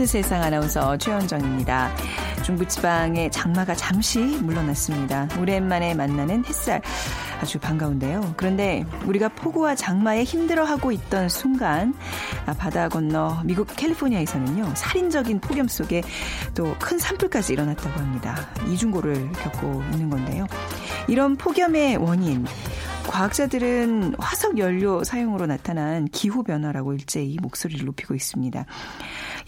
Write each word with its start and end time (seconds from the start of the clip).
보는 0.00 0.06
세상 0.06 0.42
아나운서 0.42 0.96
최현정입니다. 0.96 1.94
중부지방의 2.42 3.30
장마가 3.30 3.74
잠시 3.74 4.18
물러났습니다. 4.18 5.28
오랜만에 5.38 5.92
만나는 5.92 6.42
햇살 6.46 6.80
아주 7.38 7.58
반가운데요. 7.58 8.32
그런데 8.38 8.86
우리가 9.04 9.28
폭우와 9.28 9.74
장마에 9.74 10.24
힘들어하고 10.24 10.90
있던 10.92 11.28
순간 11.28 11.94
아, 12.46 12.54
바다 12.54 12.88
건너 12.88 13.42
미국 13.44 13.68
캘리포니아에서는요. 13.76 14.72
살인적인 14.74 15.40
폭염 15.40 15.68
속에 15.68 16.02
또 16.54 16.74
큰 16.80 16.98
산불까지 16.98 17.52
일어났다고 17.52 18.00
합니다. 18.00 18.36
이중고를 18.68 19.32
겪고 19.32 19.82
있는 19.92 20.08
건데요. 20.08 20.46
이런 21.08 21.36
폭염의 21.36 21.98
원인 21.98 22.46
과학자들은 23.06 24.14
화석 24.18 24.58
연료 24.58 25.02
사용으로 25.04 25.46
나타난 25.46 26.06
기후 26.06 26.42
변화라고 26.42 26.94
일제히 26.94 27.36
목소리를 27.42 27.84
높이고 27.84 28.14
있습니다. 28.14 28.64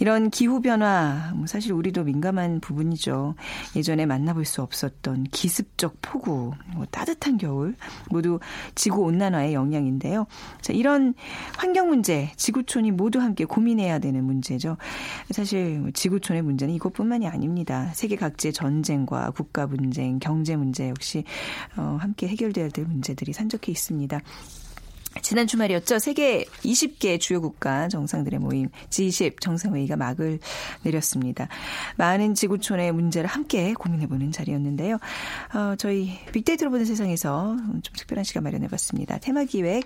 이런 0.03 0.31
기후변화, 0.31 1.31
뭐 1.37 1.47
사실 1.47 1.73
우리도 1.73 2.03
민감한 2.03 2.59
부분이죠. 2.59 3.37
예전에 3.77 4.05
만나볼 4.05 4.45
수 4.45 4.61
없었던 4.61 5.29
기습적 5.31 5.99
폭우, 6.03 6.55
뭐 6.75 6.87
따뜻한 6.91 7.39
겨울, 7.39 7.77
모두 8.11 8.41
지구온난화의 8.75 9.55
영향인데요. 9.55 10.27
자, 10.61 10.73
이런 10.73 11.15
환경 11.57 11.89
문제, 11.89 12.33
지구촌이 12.35 12.91
모두 12.91 13.21
함께 13.21 13.45
고민해야 13.45 14.01
되는 14.01 14.25
문제죠. 14.25 14.77
사실 15.31 15.93
지구촌의 15.95 16.43
문제는 16.43 16.75
이것뿐만이 16.75 17.29
아닙니다. 17.29 17.93
세계 17.95 18.17
각지의 18.17 18.55
전쟁과 18.55 19.31
국가 19.31 19.69
분쟁, 19.69 20.19
경제 20.19 20.57
문제 20.57 20.89
역시 20.89 21.23
어, 21.77 21.99
함께 22.01 22.27
해결돼야 22.27 22.71
될 22.71 22.87
문제들이 22.87 23.33
산적해 23.33 23.71
있습니다. 23.71 24.21
지난 25.21 25.47
주말이었죠. 25.47 25.99
세계 25.99 26.45
20개 26.65 27.21
주요 27.21 27.41
국가 27.41 27.89
정상들의 27.89 28.41
모임 28.41 28.69
G20 28.91 29.41
정상회의가 29.41 29.97
막을 29.97 30.39
내렸습니다. 30.83 31.49
많은 31.97 32.35
지구촌의 32.35 32.93
문제를 32.93 33.29
함께 33.29 33.75
고민해보는 33.75 34.33
자리였는데요. 34.33 34.99
어, 35.55 35.75
저희 35.77 36.19
빅데이터로 36.33 36.71
보는 36.71 36.85
세상에서 36.87 37.57
좀 37.57 37.95
특별한 37.97 38.25
시간 38.25 38.43
마련해봤습니다. 38.45 39.19
테마 39.19 39.45
기획 39.45 39.85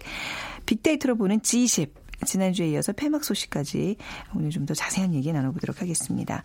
빅데이터로 0.67 1.17
보는 1.17 1.41
G20 1.41 1.91
지난주에 2.25 2.69
이어서 2.71 2.93
폐막 2.93 3.25
소식까지 3.25 3.97
오늘 4.35 4.51
좀 4.51 4.67
더 4.67 4.75
자세한 4.75 5.15
얘기 5.15 5.33
나눠보도록 5.33 5.81
하겠습니다. 5.83 6.43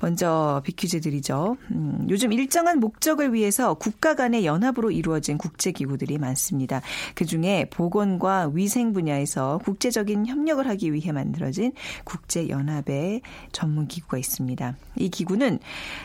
먼저 0.00 0.60
비퀴즈 0.64 1.00
드리죠. 1.00 1.56
음, 1.70 2.06
요즘 2.08 2.32
일정한 2.32 2.80
목적을 2.80 3.32
위해서 3.32 3.74
국가 3.74 4.14
간의 4.14 4.44
연합으로 4.44 4.90
이루어진 4.90 5.38
국제기구들이 5.38 6.18
많습니다. 6.18 6.82
그중에 7.14 7.70
보건과 7.70 8.50
위생 8.52 8.92
분야에서 8.92 9.58
국제적인 9.64 10.26
협력을 10.26 10.66
하기 10.66 10.92
위해 10.92 11.12
만들어진 11.12 11.72
국제연합의 12.04 13.22
전문기구가 13.52 14.18
있습니다. 14.18 14.76
이 14.96 15.08
기구는 15.08 15.58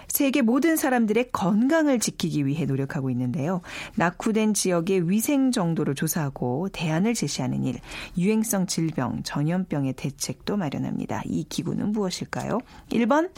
세계 0.08 0.42
모든 0.42 0.76
사람들의 0.76 1.30
건강을 1.32 2.00
지키기 2.00 2.46
위해 2.46 2.66
노력하고 2.66 3.10
있는데요. 3.10 3.62
낙후된 3.96 4.54
지역의 4.54 5.10
위생 5.10 5.52
정도를 5.52 5.96
조사하고 5.96 6.70
대안을 6.72 7.14
제시하는 7.14 7.64
일, 7.64 7.80
유행성 8.18 8.68
질병, 8.68 9.24
전염병의 9.24 9.94
대책도 9.94 10.58
마련합니다. 10.58 11.24
이 11.26 11.44
기구는 11.44 11.92
무엇일까요? 11.92 12.60
1번 12.92 13.30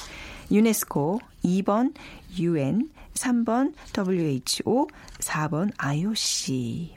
유네스코, 0.51 1.19
2번 1.45 1.93
UN, 2.37 2.89
3번 3.13 3.73
WHO, 3.97 4.87
4번 5.19 5.71
IOC. 5.77 6.95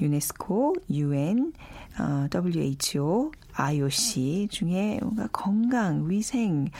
유네스코, 0.00 0.76
UN, 0.90 1.52
어, 1.98 2.26
WHO, 2.32 3.32
IOC 3.54 4.48
중에 4.50 4.98
뭔가 5.02 5.28
건강, 5.32 6.08
위생, 6.08 6.70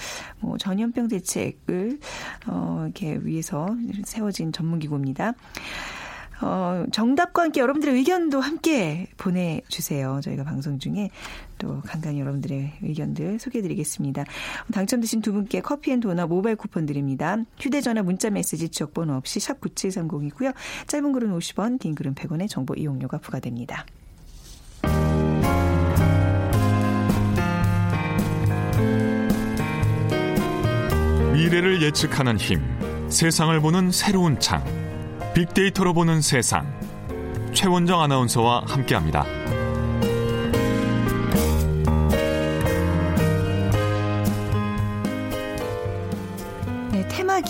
뭐 0.41 0.57
전염병 0.57 1.09
대책을 1.09 1.99
어, 2.47 2.85
이렇게 2.85 3.19
위해서 3.23 3.69
세워진 4.05 4.53
전문기구입니다. 4.53 5.35
어, 6.43 6.85
정답과 6.91 7.43
함께 7.43 7.61
여러분들의 7.61 7.95
의견도 7.95 8.41
함께 8.41 9.07
보내주세요. 9.17 10.21
저희가 10.25 10.43
방송 10.43 10.79
중에 10.79 11.11
또 11.62 11.81
간간히 11.87 12.21
여러분들의 12.21 12.73
의견들 12.83 13.39
소개해드리겠습니다. 13.39 14.25
당첨되신 14.73 15.23
두 15.23 15.33
분께 15.33 15.61
커피앤도넛 15.61 16.28
모바일 16.28 16.56
쿠폰 16.56 16.87
드립니다. 16.87 17.37
휴대전화 17.61 18.03
문자메시지 18.03 18.71
지역번호 18.71 19.15
없이 19.15 19.39
샵 19.39 19.61
9730이고요. 19.61 20.53
짧은 20.89 21.12
글은 21.12 21.39
50원, 21.39 21.78
긴 21.78 21.95
글은 21.95 22.17
100원의 22.17 22.49
정보 22.49 22.75
이용료가 22.75 23.19
부과됩니다. 23.19 23.87
미래를 31.33 31.83
예측하는 31.83 32.39
힘, 32.39 32.61
세상을 33.09 33.59
보는 33.61 33.93
새로운 33.93 34.41
창. 34.41 34.65
빅데이터로 35.34 35.94
보는 35.94 36.21
세상. 36.23 36.67
최원정 37.53 38.00
아나운서와 38.00 38.65
함께합니다. 38.67 39.25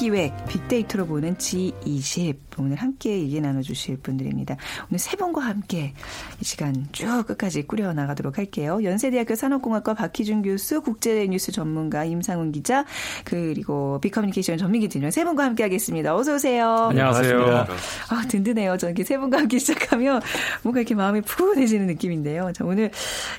기획 0.03 0.33
빅데이터로 0.72 1.06
보는 1.06 1.37
G20 1.37 2.37
오늘 2.59 2.77
함께 2.77 3.21
얘기 3.21 3.41
나눠주실 3.41 3.99
분들입니다. 3.99 4.56
오늘 4.91 4.99
세 4.99 5.16
분과 5.16 5.43
함께 5.43 5.93
이 6.41 6.44
시간 6.44 6.87
쭉 6.93 7.27
끝까지 7.27 7.62
꾸려 7.66 7.93
나가도록 7.93 8.38
할게요. 8.38 8.81
연세대학교 8.82 9.34
산업공학과 9.34 9.94
박희준 9.94 10.43
교수, 10.43 10.81
국제뉴스 10.81 11.53
전문가 11.53 12.05
임상훈 12.05 12.53
기자, 12.53 12.84
그리고 13.25 14.00
빅커뮤니케이션 14.00 14.56
전민기 14.56 14.88
팀세 14.88 15.25
분과 15.25 15.44
함께 15.44 15.62
하겠습니다. 15.62 16.15
어서 16.16 16.34
오세요. 16.34 16.88
안녕하세요. 16.91 17.66
아 18.11 18.25
든든해요. 18.28 18.77
저는 18.78 18.94
이렇게 18.94 19.05
세 19.05 19.19
분과 19.19 19.38
함께 19.38 19.59
시작하면 19.59 20.22
뭔가 20.62 20.81
이렇게 20.81 20.94
마음이 20.94 21.21
푸근해지는 21.22 21.87
느낌인데요. 21.87 22.53
자, 22.55 22.65
오늘 22.65 22.91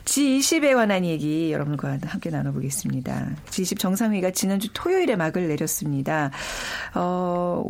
G20에 0.06 0.76
관한 0.76 1.04
얘기 1.06 1.52
여러분과 1.52 1.98
함께 2.06 2.30
나눠보겠습니다. 2.30 3.30
G20 3.50 3.80
정상회의가 3.80 4.32
지난주 4.32 4.70
토요일에 4.74 5.16
막을 5.16 5.48
내렸습니다. 5.48 6.32
어, 6.94 7.23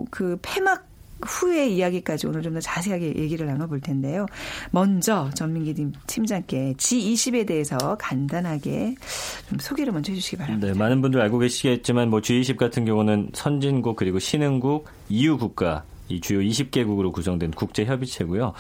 그 0.10 0.38
폐막 0.42 0.94
후의 1.26 1.76
이야기까지 1.76 2.28
오늘 2.28 2.42
좀 2.42 2.54
더 2.54 2.60
자세하게 2.60 3.16
얘기를 3.16 3.48
나눠볼 3.48 3.82
텐데요. 3.82 4.28
먼저 4.72 5.30
전민기 5.34 5.74
팀장께 6.06 6.74
G20에 6.78 7.48
대해서 7.48 7.96
간단하게 7.98 8.96
좀 9.50 9.58
소개를 9.60 9.92
먼저 9.92 10.12
해주시기 10.12 10.38
바랍니다. 10.38 10.68
네, 10.68 10.78
많은 10.78 11.02
분들 11.02 11.20
알고 11.22 11.40
계시겠지만 11.40 12.10
뭐 12.10 12.20
G20 12.20 12.58
같은 12.58 12.86
경우는 12.86 13.30
선진국 13.34 13.96
그리고 13.96 14.20
신흥국, 14.20 14.88
EU 15.10 15.38
국가 15.38 15.84
이 16.14 16.22
주요 16.22 16.40
20개국으로 16.40 17.12
구성된 17.12 17.52
국제 17.52 17.86
협의체고요. 17.86 18.54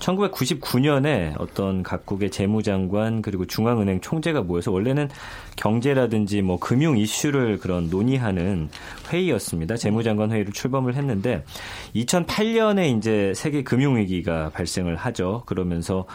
1999년에 0.00 1.34
어떤 1.38 1.82
각국의 1.82 2.30
재무장관 2.30 3.22
그리고 3.22 3.46
중앙은행 3.46 4.00
총재가 4.00 4.42
모여서 4.42 4.72
원래는 4.72 5.08
경제라든지 5.56 6.42
뭐 6.42 6.58
금융 6.58 6.98
이슈를 6.98 7.58
그런 7.58 7.88
논의하는 7.88 8.68
회의였습니다. 9.10 9.76
재무장관 9.76 10.32
회의를 10.32 10.52
출범을 10.52 10.96
했는데 10.96 11.44
2008년에 11.94 12.96
이제 12.96 13.32
세계 13.34 13.62
금융 13.62 13.96
위기가 13.96 14.50
발생을 14.50 14.96
하죠. 14.96 15.42
그러면서 15.46 16.06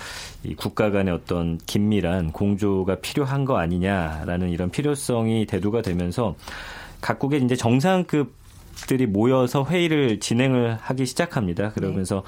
이 0.43 0.55
국가 0.55 0.91
간의 0.91 1.13
어떤 1.13 1.57
긴밀한 1.65 2.31
공조가 2.31 2.95
필요한 2.95 3.45
거 3.45 3.57
아니냐라는 3.57 4.49
이런 4.49 4.69
필요성이 4.69 5.45
대두가 5.45 5.81
되면서 5.81 6.35
각국의 7.01 7.43
이제 7.43 7.55
정상급 7.55 8.40
들이 8.87 9.05
모여서 9.05 9.65
회의를 9.67 10.19
진행을 10.19 10.77
하기 10.79 11.05
시작합니다. 11.05 11.71
그러면서 11.71 12.23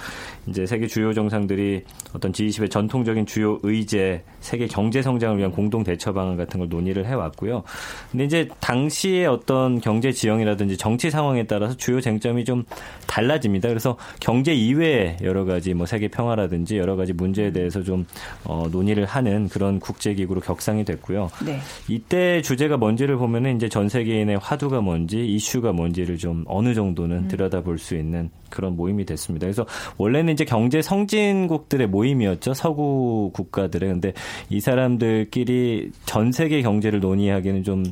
네. 0.45 0.51
이제 0.51 0.65
세계 0.65 0.87
주요 0.87 1.13
정상들이 1.13 1.83
어떤 2.13 2.31
G20의 2.31 2.69
전통적인 2.69 3.25
주요 3.25 3.59
의제, 3.63 4.23
세계 4.39 4.67
경제 4.67 5.01
성장을 5.01 5.37
위한 5.37 5.51
공동 5.51 5.83
대처 5.83 6.13
방안 6.13 6.37
같은 6.37 6.59
걸 6.59 6.69
논의를 6.69 7.05
해왔고요. 7.05 7.63
근데 8.11 8.25
이제 8.25 8.47
당시의 8.59 9.25
어떤 9.25 9.79
경제 9.81 10.11
지형이라든지 10.11 10.77
정치 10.77 11.09
상황에 11.09 11.45
따라서 11.45 11.75
주요 11.75 12.01
쟁점이 12.01 12.45
좀 12.45 12.63
달라집니다. 13.07 13.69
그래서 13.69 13.97
경제 14.19 14.53
이외에 14.53 15.17
여러 15.21 15.45
가지 15.45 15.73
뭐 15.73 15.85
세계 15.85 16.07
평화라든지 16.07 16.77
여러 16.77 16.95
가지 16.95 17.13
문제에 17.13 17.51
대해서 17.51 17.83
좀 17.83 18.05
어, 18.45 18.67
논의를 18.71 19.05
하는 19.05 19.49
그런 19.49 19.79
국제기구로 19.79 20.41
격상이 20.41 20.85
됐고요. 20.85 21.29
네. 21.45 21.59
이때 21.87 22.41
주제가 22.41 22.77
뭔지를 22.77 23.17
보면은 23.17 23.55
이제 23.55 23.69
전 23.69 23.89
세계인의 23.89 24.37
화두가 24.37 24.81
뭔지 24.81 25.25
이슈가 25.25 25.71
뭔지를 25.71 26.17
좀 26.17 26.42
어느 26.47 26.73
정도는 26.73 27.17
음. 27.17 27.27
들여다볼 27.27 27.77
수 27.77 27.95
있는 27.95 28.29
그런 28.49 28.75
모임이 28.75 29.05
됐습니다. 29.05 29.45
그래서 29.45 29.65
원래는 29.97 30.33
이제 30.33 30.45
경제 30.45 30.81
선진국들의 30.81 31.87
모임이었죠. 31.87 32.53
서구 32.53 33.31
국가들의. 33.33 33.89
근데 33.89 34.13
이 34.49 34.59
사람들끼리 34.59 35.91
전 36.05 36.31
세계 36.31 36.61
경제를 36.61 36.99
논의하기는 36.99 37.63
좀 37.63 37.83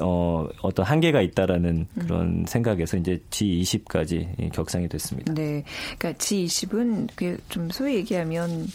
어, 0.00 0.48
어떤 0.62 0.86
한계가 0.86 1.20
있다라는 1.20 1.86
음. 1.94 2.02
그런 2.02 2.20
음. 2.22 2.44
생각에서 2.46 2.96
이제 2.96 3.20
G20까지 3.30 4.52
격상이 4.52 4.88
됐습니다. 4.88 5.34
네. 5.34 5.64
그러니까 5.98 6.18
G20은 6.18 7.40
좀 7.50 7.70
소위 7.70 7.96
얘기하면 7.96 8.66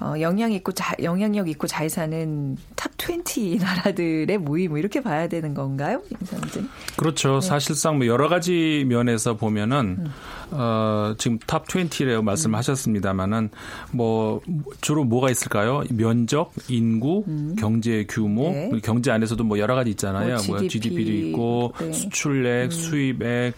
어, 0.00 0.14
영향 0.20 0.52
있고 0.52 0.72
자, 0.72 0.94
영향력 1.02 1.48
있고 1.48 1.66
잘 1.66 1.88
사는 1.88 2.56
top 2.76 2.90
20 2.98 3.58
나라들의 3.60 4.36
모임 4.38 4.70
뭐 4.70 4.78
이렇게 4.78 5.00
봐야 5.00 5.28
되는 5.28 5.54
건가요? 5.54 6.02
임사님 6.10 6.68
그렇죠. 6.96 7.40
네. 7.40 7.46
사실상 7.46 7.96
뭐 7.96 8.06
여러 8.06 8.28
가지 8.28 8.47
면에서 8.86 9.36
보면은 9.36 9.96
음. 9.98 10.47
어, 10.50 11.14
지금 11.18 11.38
top 11.46 11.66
20라고 11.66 12.22
말씀하셨습니다만은 12.22 13.50
뭐 13.92 14.40
주로 14.80 15.04
뭐가 15.04 15.30
있을까요? 15.30 15.82
면적, 15.90 16.52
인구, 16.68 17.24
음. 17.28 17.54
경제 17.58 18.06
규모, 18.08 18.50
네. 18.50 18.70
경제 18.82 19.10
안에서도 19.10 19.42
뭐 19.44 19.58
여러 19.58 19.74
가지 19.74 19.90
있잖아요. 19.90 20.36
뭐, 20.46 20.58
GDP, 20.58 20.68
GDP도 20.68 21.12
있고 21.12 21.72
네. 21.78 21.92
수출액, 21.92 22.66
음. 22.66 22.70
수입액, 22.70 23.54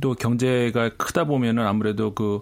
또 0.00 0.14
경제가 0.14 0.90
크다 0.96 1.24
보면은 1.24 1.66
아무래도 1.66 2.14
그 2.14 2.40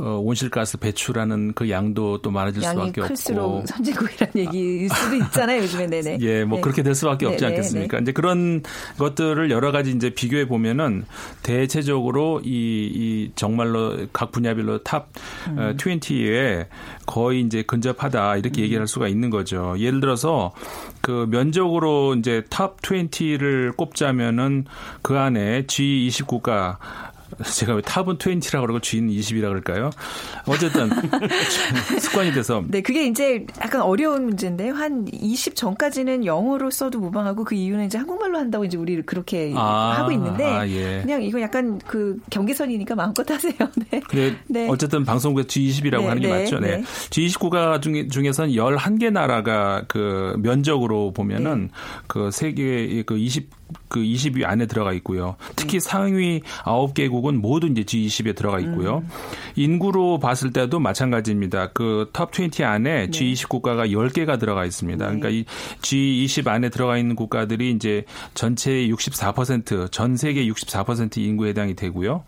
어, 0.00 0.18
온실가스 0.18 0.78
배출하는 0.78 1.52
그 1.54 1.68
양도 1.68 2.22
또 2.22 2.30
많아질 2.30 2.62
수밖에 2.62 3.02
없고 3.02 3.66
선진국이라는 3.66 4.32
얘기일 4.36 4.88
수도 4.88 5.16
있잖아요 5.16 5.62
요즘에 5.62 5.86
네네 5.90 6.18
예 6.20 6.32
뭐 6.32 6.56
네. 6.56 6.60
그렇게 6.62 6.82
될 6.82 6.94
수밖에 6.94 7.26
없지 7.26 7.40
네네. 7.40 7.52
않겠습니까 7.52 7.98
이제 7.98 8.12
그런 8.12 8.62
것들을 8.98 9.50
여러 9.50 9.72
가지 9.72 9.90
이제 9.90 10.10
비교해 10.10 10.48
보면은 10.48 11.04
대체적으로 11.42 12.40
이, 12.44 12.48
이 12.50 13.29
정말로 13.34 14.06
각 14.12 14.32
분야별로 14.32 14.78
top 14.82 15.08
음. 15.48 15.76
20에 15.76 16.66
거의 17.06 17.40
이제 17.40 17.62
근접하다 17.62 18.36
이렇게 18.36 18.62
음. 18.62 18.64
얘기할 18.64 18.86
수가 18.86 19.08
있는 19.08 19.30
거죠 19.30 19.74
예를 19.78 20.00
들어서 20.00 20.52
그 21.00 21.26
면적으로 21.30 22.14
이제 22.14 22.44
top 22.50 22.80
20를 22.82 23.76
꼽자면은 23.76 24.64
그 25.02 25.18
안에 25.18 25.62
G20 25.62 26.26
국가 26.26 26.78
제가 27.54 27.74
왜 27.74 27.82
top은 27.82 28.18
20라고 28.18 28.62
그러고 28.62 28.80
G는 28.80 29.12
20이라 29.14 29.48
그럴까요? 29.48 29.90
어쨌든 30.46 30.90
습관이 31.98 32.32
돼서. 32.32 32.62
네, 32.68 32.82
그게 32.82 33.06
이제 33.06 33.46
약간 33.60 33.82
어려운 33.82 34.24
문제인데 34.24 34.68
한 34.70 35.06
20 35.10 35.56
전까지는 35.56 36.26
영어로 36.26 36.70
써도 36.70 36.98
무방하고 37.00 37.44
그 37.44 37.54
이유는 37.54 37.86
이제 37.86 37.98
한국말로 37.98 38.38
한다고 38.38 38.64
이제 38.64 38.76
우리 38.76 39.00
그렇게 39.02 39.52
아, 39.56 39.94
하고 39.98 40.12
있는데 40.12 40.44
아, 40.44 40.66
예. 40.68 41.00
그냥 41.02 41.22
이거 41.22 41.40
약간 41.40 41.78
그 41.86 42.18
경계선이니까 42.30 42.94
마음껏 42.94 43.28
하세요. 43.28 43.54
네. 43.90 44.00
근데 44.08 44.36
네. 44.46 44.68
어쨌든 44.68 45.04
방송국에 45.04 45.46
G20이라고 45.46 46.00
네, 46.00 46.06
하는 46.08 46.22
게 46.22 46.28
네, 46.28 46.42
맞죠. 46.42 46.58
네. 46.58 46.76
네. 46.78 46.82
G20 46.82 47.38
국가 47.38 47.80
중에 47.80 48.08
중에선 48.08 48.50
11개 48.50 49.10
나라가 49.10 49.84
그 49.88 50.34
면적으로 50.38 51.12
보면은 51.12 51.62
네. 51.62 51.68
그 52.06 52.30
세계 52.30 53.02
그 53.04 53.16
20, 53.16 53.59
그 53.88 54.00
20위 54.00 54.44
안에 54.44 54.66
들어가 54.66 54.92
있고요. 54.94 55.36
특히 55.56 55.78
네. 55.78 55.80
상위 55.80 56.40
9개국은 56.64 57.36
모두 57.36 57.66
이제 57.66 57.82
G20에 57.82 58.36
들어가 58.36 58.58
있고요. 58.60 58.98
음. 58.98 59.08
인구로 59.56 60.18
봤을 60.18 60.52
때도 60.52 60.78
마찬가지입니다. 60.78 61.72
그탑20 61.72 62.64
안에 62.64 63.06
네. 63.06 63.10
G20 63.10 63.48
국가가 63.48 63.86
10개가 63.86 64.38
들어가 64.38 64.64
있습니다. 64.64 65.10
네. 65.10 65.18
그러니까 65.18 65.28
이 65.30 65.44
G20 65.82 66.48
안에 66.48 66.68
들어가 66.68 66.96
있는 66.96 67.16
국가들이 67.16 67.70
이제 67.70 68.04
전체의 68.34 68.92
64%전 68.92 70.16
세계 70.16 70.46
64% 70.46 71.18
인구에 71.18 71.50
해당이 71.50 71.74
되고요. 71.74 72.24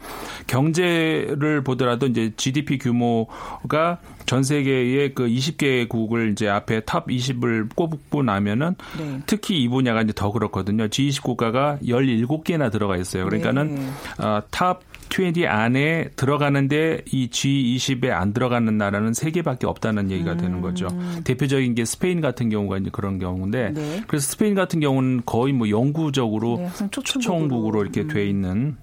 경제를 0.47 1.63
보더라도 1.63 2.07
이제 2.07 2.33
GDP 2.37 2.79
규모가 2.79 3.99
전 4.27 4.43
세계의 4.43 5.15
그 5.15 5.27
20개국을 5.27 6.33
이제 6.33 6.49
앞에 6.49 6.81
top 6.81 7.07
20을 7.07 7.75
꼽고 7.75 8.23
나면은 8.23 8.75
네. 8.99 9.21
특히 9.27 9.63
이 9.63 9.69
분야가 9.69 10.03
이제 10.03 10.13
더 10.15 10.31
그렇거든요. 10.33 10.89
G20 10.89 11.23
국가가 11.23 11.79
17개나 11.83 12.71
들어가 12.71 12.97
있어요. 12.97 13.25
그러니까는 13.25 13.75
네. 13.75 13.89
어, 14.19 14.43
top 14.51 15.08
20 15.08 15.47
안에 15.47 16.11
들어가는데 16.17 17.03
이 17.11 17.29
G20에 17.29 18.11
안 18.11 18.33
들어가는 18.33 18.77
나라는 18.77 19.13
세 19.15 19.31
개밖에 19.31 19.67
없다는 19.67 20.11
얘기가 20.11 20.33
음. 20.33 20.37
되는 20.39 20.61
거죠. 20.61 20.89
대표적인 21.25 21.75
게 21.75 21.85
스페인 21.85 22.21
같은 22.21 22.49
경우가 22.49 22.79
이제 22.79 22.91
그런 22.93 23.19
경우인데 23.19 23.71
네. 23.71 24.03
그래서 24.07 24.31
스페인 24.31 24.55
같은 24.55 24.81
경우는 24.81 25.23
거의 25.27 25.53
뭐 25.53 25.69
영구적으로 25.69 26.57
네, 26.59 26.91
초청국으로 26.91 27.83
이렇게 27.83 28.03
음. 28.03 28.09
돼 28.09 28.27
있는 28.27 28.77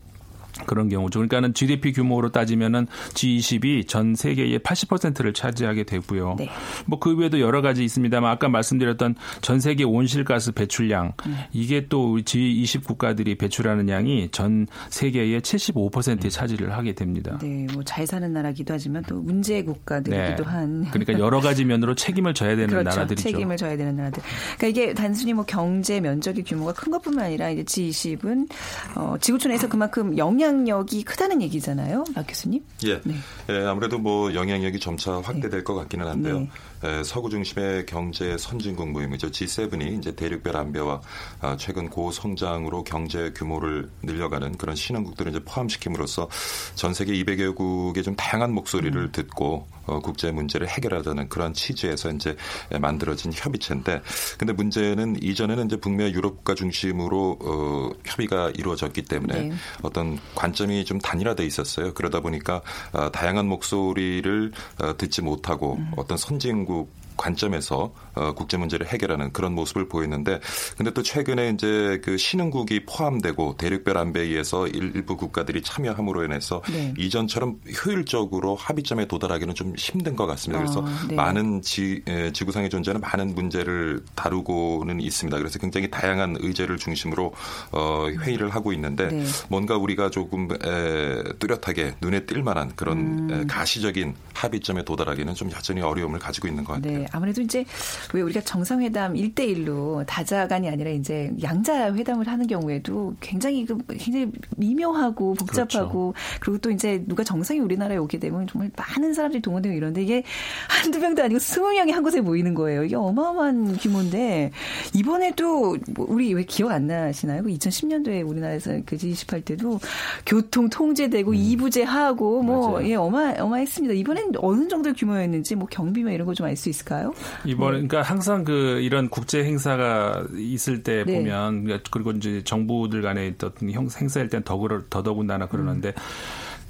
그런 0.66 0.90
경우죠. 0.90 1.20
그러니까는 1.20 1.54
GDP 1.54 1.92
규모로 1.92 2.32
따지면은 2.32 2.88
G20이 3.14 3.88
전 3.88 4.16
세계의 4.16 4.60
80%를 4.60 5.34
차지하게 5.34 5.84
되고요. 5.84 6.36
네. 6.38 6.50
뭐그 6.86 7.16
외에도 7.18 7.40
여러 7.40 7.62
가지 7.62 7.84
있습니다만 7.84 8.32
아까 8.32 8.48
말씀드렸던 8.48 9.16
전 9.42 9.60
세계 9.60 9.84
온실가스 9.84 10.54
배출량 10.54 11.14
음. 11.26 11.38
이게 11.52 11.88
또 11.88 12.18
G20 12.18 12.86
국가들이 12.86 13.36
배출하는 13.36 13.90
양이 13.90 14.30
전 14.32 14.68
세계의 14.90 15.42
75%의 15.42 16.16
음. 16.16 16.30
차지를 16.30 16.72
하게 16.72 16.94
됩니다. 16.94 17.38
네, 17.42 17.68
뭐 17.74 17.84
잘 17.90 18.06
사는 18.06 18.32
나라기도 18.32 18.74
하지만 18.74 19.04
또 19.08 19.16
문제 19.16 19.64
국가들이기도 19.64 20.44
네. 20.44 20.50
한. 20.50 20.86
그러니까 20.92 21.18
여러 21.18 21.40
가지 21.42 21.66
면으로 21.66 21.96
책임을 21.96 22.34
져야 22.34 22.52
되는 22.56 22.68
그렇죠. 22.68 22.90
나라들이죠. 22.90 23.24
책임을 23.24 23.58
져야 23.58 23.76
되는 23.78 23.96
나라들. 23.96 24.22
그러니까 24.58 24.68
이게 24.68 24.94
단순히 24.94 25.34
뭐 25.34 25.44
경제 25.46 26.00
면적의 26.00 26.44
규모가 26.44 26.74
큰 26.74 26.92
것뿐만 26.92 27.26
아니라 27.26 27.50
이제 27.50 27.64
G20은 27.64 28.48
어, 28.96 29.16
지구촌에서 29.20 29.70
그만큼 29.70 30.18
영향 30.18 30.49
영향력이 30.50 31.04
크다는 31.04 31.42
얘기잖아요, 31.44 32.04
박 32.16 32.25
교수님. 32.28 32.63
예. 32.86 33.00
네. 33.04 33.16
예, 33.50 33.66
아무래도 33.66 34.00
뭐 34.00 34.34
영향력이 34.34 34.80
점차 34.80 35.22
확대될 35.22 35.51
네. 35.51 35.63
것 35.63 35.75
같기는 35.75 36.07
한데요. 36.07 36.40
네. 36.40 36.50
예, 36.86 37.04
서구 37.04 37.30
중심의 37.30 37.86
경제 37.86 38.38
선진국 38.38 38.90
모임이죠. 38.92 39.31
G7이 39.31 40.00
이제 40.00 40.16
대륙별 40.16 40.56
안배와 40.56 41.02
아, 41.42 41.58
최근 41.58 41.90
고성장으로 41.90 42.86
경제 42.86 43.31
규모를 43.36 43.90
늘려가는 44.04 44.58
그런 44.58 44.76
신흥국들을 44.76 45.31
이제 45.31 45.44
포함시킴으로써 45.44 46.30
전 46.76 46.94
세계 46.94 47.14
200여국의 47.14 48.04
좀 48.04 48.16
다양한 48.16 48.54
목소리를 48.54 48.98
음. 48.98 49.12
듣고 49.12 49.68
어, 49.88 50.00
국제 50.00 50.31
문제를 50.31 50.68
해결하자는 50.68 51.30
그런 51.30 51.54
취지에서 51.54 52.12
이제 52.12 52.36
만들어진 52.80 53.32
협의체인데 53.34 54.02
근데 54.38 54.54
문제는 54.54 55.18
이전에는 55.22 55.66
이제 55.66 55.78
북미 55.78 56.04
유럽 56.04 56.38
국가 56.38 56.56
중심으로 56.56 57.40
어, 57.42 57.90
협의가 58.06 58.52
이루어졌기 58.52 59.02
때문에 59.04 59.42
네. 59.42 59.52
어떤 59.82 60.20
관점이 60.36 60.86
좀 60.86 61.00
단일화돼 61.00 61.46
있었어요. 61.46 61.94
그러다 61.94 62.22
보니까 62.22 62.62
어, 62.94 63.12
다양한 63.12 63.48
목소리를 63.48 64.52
어, 64.80 64.98
듣지 64.98 65.22
못하고 65.22 65.75
음. 65.75 65.92
어떤 65.98 66.18
선진국 66.18 66.69
중국 66.69 66.99
관점에서 67.19 67.94
어, 68.15 68.34
국제 68.34 68.58
문제를 68.58 68.88
해결하는 68.88 69.34
그런 69.34 69.53
모습을 69.53 69.88
보였는데 69.89 70.39
근데 70.77 70.91
또 70.91 71.03
최근에 71.03 71.50
이제 71.50 72.00
그 72.03 72.17
신흥국이 72.17 72.86
포함되고 72.86 73.58
대륙별 73.58 73.98
안배위에서 73.98 74.67
일부 74.67 75.17
국가들이 75.17 75.62
참여함으로 75.62 76.24
인해서 76.24 76.62
네. 76.72 76.94
이전처럼 76.98 77.60
효율적으로 77.86 78.55
합의점에 78.55 79.08
도달하기는 79.08 79.53
좀 79.53 79.74
힘든 79.77 80.15
것 80.15 80.25
같습니다. 80.27 80.63
그래서 80.63 80.82
아, 80.82 81.08
네. 81.08 81.15
많은 81.15 81.62
지, 81.62 82.01
에, 82.08 82.32
지구상에 82.32 82.70
존재하는 82.70 83.01
많은 83.01 83.36
문제를 83.36 84.01
다루고는 84.15 85.01
있습니다. 85.01 85.38
그래서 85.38 85.60
굉장히 85.60 85.89
다양한 85.89 86.38
의제를 86.39 86.77
중심으로 86.77 87.34
어, 87.72 88.08
회의를 88.08 88.50
하고 88.50 88.72
있는데 88.74 89.08
네. 89.10 89.24
뭔가 89.50 89.75
우리가 89.77 90.10
조금 90.10 90.48
에, 90.51 91.24
뚜렷하게 91.39 91.96
눈에 92.01 92.22
띌 92.22 92.41
만한 92.41 92.72
그런 92.75 92.98
음. 92.98 93.32
에, 93.32 93.46
가시적인 93.46 94.15
합의점에 94.34 94.86
도달하기는 94.86 95.36
좀 95.36 95.51
여전히 95.51 95.82
어려움을 95.82 96.20
가지고 96.20 96.48
있는 96.48 96.63
것 96.63 96.74
같아요. 96.74 97.00
네. 97.00 97.09
아무래도 97.12 97.42
이제 97.42 97.66
왜 98.13 98.22
우리가 98.22 98.42
정상회담 98.42 99.13
1대1로 99.13 100.04
다자간이 100.08 100.70
아니라 100.70 100.89
이제 100.92 101.32
양자 101.42 101.94
회담을 101.94 102.28
하는 102.28 102.48
경우에도 102.48 103.13
굉장히 103.20 103.66
그 103.66 103.78
굉장히 103.88 104.32
미묘하고 104.58 105.34
복잡하고 105.36 106.13
그렇죠. 106.13 106.39
그리고 106.39 106.58
또 106.60 106.72
이제 106.72 107.04
누가 107.08 107.24
정상이 107.24 107.60
우리나라에 107.60 107.98
오게 107.98 108.20
되면 108.20 108.48
정말 108.48 108.72
많은 108.75 109.13
사람들이 109.13 109.42
동원되고 109.42 109.75
이런데 109.75 110.01
이게 110.04 110.24
한두 110.68 111.00
명도 111.00 111.24
아니고 111.24 111.39
스무 111.39 111.72
명이 111.74 111.92
한 111.92 112.04
곳에 112.04 112.22
모이는 112.22 112.54
거예요. 112.56 112.84
이게 112.84 112.96
어마어마한 112.96 113.78
규모인데 113.78 114.51
이번에도 114.94 115.78
뭐 115.94 116.06
우리 116.10 116.34
왜 116.34 116.44
기억 116.44 116.72
안 116.72 116.88
나시나요? 116.88 117.44
2010년도에 117.44 118.24
그 118.24 118.30
우리나라에서 118.30 118.80
그 118.86 118.96
G28 118.98 119.46
때도 119.46 119.80
교통 120.25 120.70
통제되고 120.70 121.32
음. 121.32 121.36
이부제 121.36 121.84
하고 121.84 122.42
뭐 122.42 122.84
예, 122.86 122.96
어마 122.96 123.34
어마했습니다. 123.38 123.94
이번엔 123.96 124.32
어느 124.38 124.68
정도 124.68 124.94
규모였는지 124.94 125.56
뭐 125.56 125.68
경비면 125.70 126.13
이런 126.13 126.25
거 126.25 126.34
좀 126.34 126.46
알 126.46 126.56
수 126.56 126.70
있을까요? 126.70 126.99
있을까요? 127.00 127.13
이번 127.46 127.68
네. 127.68 127.88
그러니까 127.88 128.01
항상 128.01 128.44
그 128.44 128.79
이런 128.82 129.10
국제 129.10 129.44
행사가 129.44 130.25
있을 130.38 130.84
때 130.84 131.03
네. 131.06 131.15
보면 131.15 131.79
그리고 131.91 132.12
이제 132.12 132.44
정부들 132.44 133.01
간에 133.01 133.34
어떤 133.44 133.70
행사일 133.70 134.29
땐 134.29 134.44
더그러 134.44 134.84
더더군다나 134.89 135.48
그러는데 135.48 135.89
음. 135.89 135.94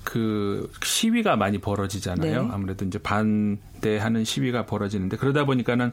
그 0.04 0.72
시위가 0.84 1.36
많이 1.36 1.58
벌어지잖아요. 1.60 2.44
네. 2.44 2.50
아무래도 2.52 2.86
이제 2.86 2.98
반대하는 3.00 4.26
시위가 4.26 4.66
벌어지는데 4.66 5.18
그러다 5.18 5.46
보니까는 5.46 5.92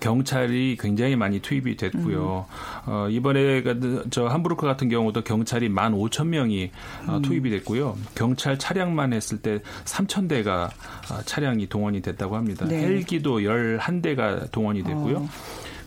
경찰이 0.00 0.76
굉장히 0.80 1.16
많이 1.16 1.40
투입이 1.40 1.76
됐고요. 1.76 2.46
음. 2.48 2.90
어, 2.90 3.08
이번에 3.10 3.62
저 4.10 4.26
함부르크 4.26 4.66
같은 4.66 4.88
경우도 4.88 5.24
경찰이 5.24 5.68
만 5.68 5.94
오천 5.94 6.30
명이 6.30 6.70
어, 7.08 7.16
음. 7.16 7.22
투입이 7.22 7.50
됐고요. 7.50 7.96
경찰 8.14 8.58
차량만 8.58 9.12
했을 9.12 9.38
때 9.38 9.60
삼천 9.84 10.28
대가 10.28 10.70
어, 11.10 11.20
차량이 11.24 11.68
동원이 11.68 12.02
됐다고 12.02 12.36
합니다. 12.36 12.66
네. 12.66 12.78
헬기도 12.78 13.42
열한 13.42 14.02
대가 14.02 14.46
동원이 14.46 14.84
됐고요. 14.84 15.16
어. 15.16 15.28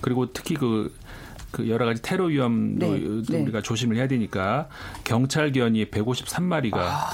그리고 0.01 0.31
특히 0.33 0.55
그 0.55 0.93
그 1.51 1.69
여러 1.69 1.85
가지 1.85 2.01
테러 2.01 2.25
위험도 2.25 2.93
네, 2.93 3.21
네. 3.29 3.41
우리가 3.41 3.61
조심을 3.61 3.95
해야 3.97 4.07
되니까 4.07 4.69
경찰 5.03 5.51
견이 5.51 5.85
153마리가 5.85 6.75
아. 6.75 7.05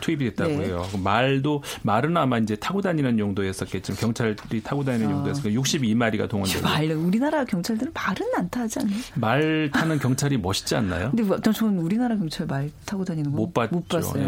투, 0.00 0.12
입이 0.12 0.24
됐다고 0.30 0.50
네. 0.50 0.66
해요. 0.66 0.86
그 0.90 0.96
말도 0.96 1.62
말은 1.82 2.16
아마 2.16 2.38
이제 2.38 2.56
타고 2.56 2.80
다니는 2.80 3.18
용도였었겠지만 3.18 3.98
경찰들이 3.98 4.62
타고 4.62 4.84
다니는 4.84 5.08
아. 5.08 5.12
용도였으 5.12 5.42
62마리가 5.50 6.28
동원되고. 6.28 6.62
말 6.62 6.90
우리나라 6.92 7.44
경찰들은 7.44 7.92
말은 7.92 8.26
안 8.36 8.48
타지 8.48 8.78
않나요? 8.80 8.98
말 9.14 9.70
타는 9.72 9.98
경찰이 9.98 10.38
멋있지 10.38 10.74
않나요? 10.76 11.10
근데 11.10 11.22
뭐, 11.22 11.38
저는 11.38 11.78
우리나라 11.78 12.16
경찰 12.16 12.46
말 12.46 12.70
타고 12.86 13.04
다니는 13.04 13.30
거못 13.32 13.52
봤죠. 13.52 13.74
못 13.74 13.88
봤어요. 13.88 14.22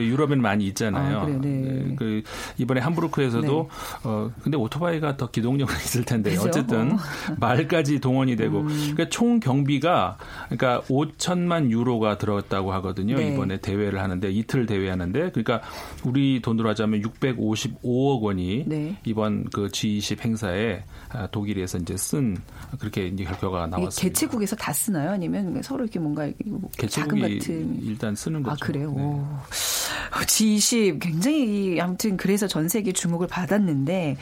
네. 0.00 0.06
근데 0.06 0.06
유럽에는 0.06 0.42
많이 0.42 0.66
있잖아요. 0.66 1.18
아, 1.18 1.24
그래요? 1.24 1.40
네. 1.40 1.48
네. 1.48 1.94
그 1.96 2.22
이번에 2.58 2.80
함부르크에서도 2.80 3.46
네. 3.46 3.98
어 4.04 4.30
근데 4.42 4.56
오토바이가 4.56 5.16
더 5.16 5.30
기동력이 5.30 5.72
있을 5.84 6.04
텐데 6.04 6.30
그죠? 6.30 6.48
어쨌든 6.48 6.92
어. 6.92 6.96
말까지 7.38 8.00
동원이 8.00 8.36
되고 8.36 8.60
음. 8.60 8.68
그러니까 8.68 9.08
총 9.08 9.40
경비가 9.40 10.16
그러니까 10.48 10.80
5천만 10.88 11.70
유로가 11.70 12.18
들어갔다고 12.18 12.72
하거든요. 12.74 13.16
네. 13.16 13.32
이번에 13.32 13.58
대회를 13.58 14.00
하는데 14.00 14.30
이틀 14.30 14.66
대회 14.66 14.88
하는데 14.88 15.30
그러니까 15.30 15.60
우리 16.04 16.40
돈으로 16.42 16.68
하자면 16.70 17.02
655억 17.02 18.22
원이 18.22 18.64
네. 18.66 18.96
이번 19.04 19.44
그 19.52 19.68
G20 19.68 20.20
행사에 20.24 20.82
아, 20.99 20.99
독일에서 21.30 21.78
이제 21.78 21.96
쓴 21.96 22.36
그렇게 22.78 23.08
이제 23.08 23.24
결과가 23.24 23.66
나왔습니다. 23.66 24.00
개최국에서 24.00 24.56
다 24.56 24.72
쓰나요? 24.72 25.10
아니면 25.10 25.62
서로 25.62 25.84
이렇게 25.84 25.98
뭔가 25.98 26.30
뭐 26.44 26.70
개최국이 26.76 27.20
같은 27.20 27.78
일단 27.82 28.14
쓰는 28.14 28.42
거죠. 28.42 28.52
아 28.52 28.64
그래요. 28.64 28.92
네. 28.96 30.24
G20 30.24 31.00
굉장히 31.00 31.80
아무튼 31.80 32.16
그래서 32.16 32.46
전 32.46 32.68
세계 32.68 32.92
주목을 32.92 33.26
받았는데 33.26 34.16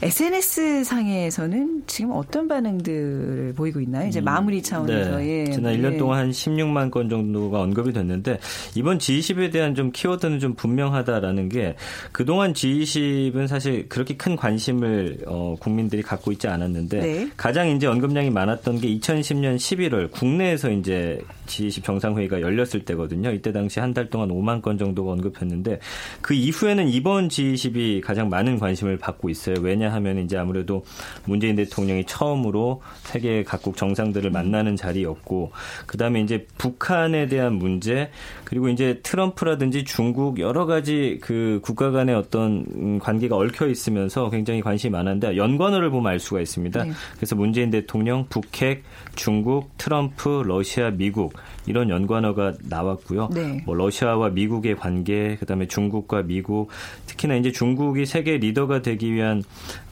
SNS 0.00 0.84
상에서는 0.84 1.82
지금 1.86 2.12
어떤 2.12 2.46
반응들을 2.48 3.52
보이고 3.56 3.80
있나요? 3.80 4.08
이제 4.08 4.20
음, 4.20 4.24
마무리 4.24 4.62
차원에서 4.62 5.18
네. 5.18 5.46
예. 5.46 5.50
지난 5.50 5.74
1년 5.74 5.98
동안 5.98 6.20
한 6.20 6.30
16만 6.30 6.90
건 6.90 7.08
정도가 7.08 7.60
언급이 7.60 7.92
됐는데 7.92 8.38
이번 8.76 8.98
G20에 8.98 9.50
대한 9.52 9.74
좀 9.74 9.90
키워드는 9.92 10.38
좀 10.38 10.54
분명하다라는 10.54 11.48
게 11.48 11.74
그동안 12.12 12.52
G20은 12.52 13.48
사실 13.48 13.88
그렇게 13.88 14.16
큰 14.16 14.36
관심을 14.36 15.18
어, 15.26 15.56
국민들이 15.58 16.02
갖고 16.02 16.30
있지 16.32 16.46
않았는데 16.48 17.00
네. 17.00 17.30
가장 17.36 17.68
이제 17.68 17.86
언급량이 17.86 18.30
많았던 18.30 18.80
게 18.80 18.88
2010년 18.98 19.56
11월 19.56 20.10
국내에서 20.12 20.70
이제 20.70 21.20
G20 21.46 21.82
정상회의가 21.82 22.40
열렸을 22.40 22.84
때거든요. 22.84 23.32
이때 23.32 23.52
당시 23.52 23.80
한 23.80 23.88
달 23.98 24.10
동안 24.10 24.28
5만 24.28 24.60
건 24.62 24.76
정도가 24.78 25.12
언급했는데 25.12 25.80
그 26.20 26.34
이후에는 26.34 26.88
이번 26.88 27.28
G20이 27.28 28.00
가장 28.02 28.28
많은 28.28 28.58
관심을 28.58 28.98
받고 28.98 29.28
있어요. 29.30 29.56
왜냐 29.60 29.87
하면 29.92 30.18
이제 30.18 30.36
아무래도 30.36 30.84
문재인 31.24 31.56
대통령이 31.56 32.04
처음으로 32.04 32.82
세계 33.02 33.42
각국 33.44 33.76
정상들을 33.76 34.30
만나는 34.30 34.76
자리였고 34.76 35.52
그다음에 35.86 36.20
이제 36.20 36.46
북한에 36.58 37.26
대한 37.26 37.54
문제 37.54 38.10
그리고 38.44 38.68
이제 38.68 39.00
트럼프라든지 39.02 39.84
중국 39.84 40.38
여러 40.40 40.66
가지 40.66 41.18
그 41.22 41.60
국가 41.62 41.90
간의 41.90 42.14
어떤 42.14 42.98
관계가 42.98 43.36
얽혀 43.36 43.68
있으면서 43.68 44.30
굉장히 44.30 44.60
관심이 44.60 44.90
많은데 44.90 45.36
연관어를 45.36 45.90
보면 45.90 46.10
알 46.10 46.18
수가 46.18 46.40
있습니다. 46.40 46.84
네. 46.84 46.92
그래서 47.16 47.36
문재인 47.36 47.70
대통령, 47.70 48.26
북핵, 48.28 48.82
중국, 49.14 49.76
트럼프, 49.78 50.42
러시아, 50.46 50.90
미국 50.90 51.34
이런 51.68 51.90
연관어가 51.90 52.54
나왔고요. 52.62 53.28
네. 53.34 53.62
뭐 53.66 53.74
러시아와 53.74 54.30
미국의 54.30 54.76
관계, 54.76 55.36
그다음에 55.36 55.68
중국과 55.68 56.22
미국, 56.22 56.68
특히나 57.06 57.36
이제 57.36 57.52
중국이 57.52 58.06
세계 58.06 58.38
리더가 58.38 58.82
되기 58.82 59.12
위한 59.12 59.42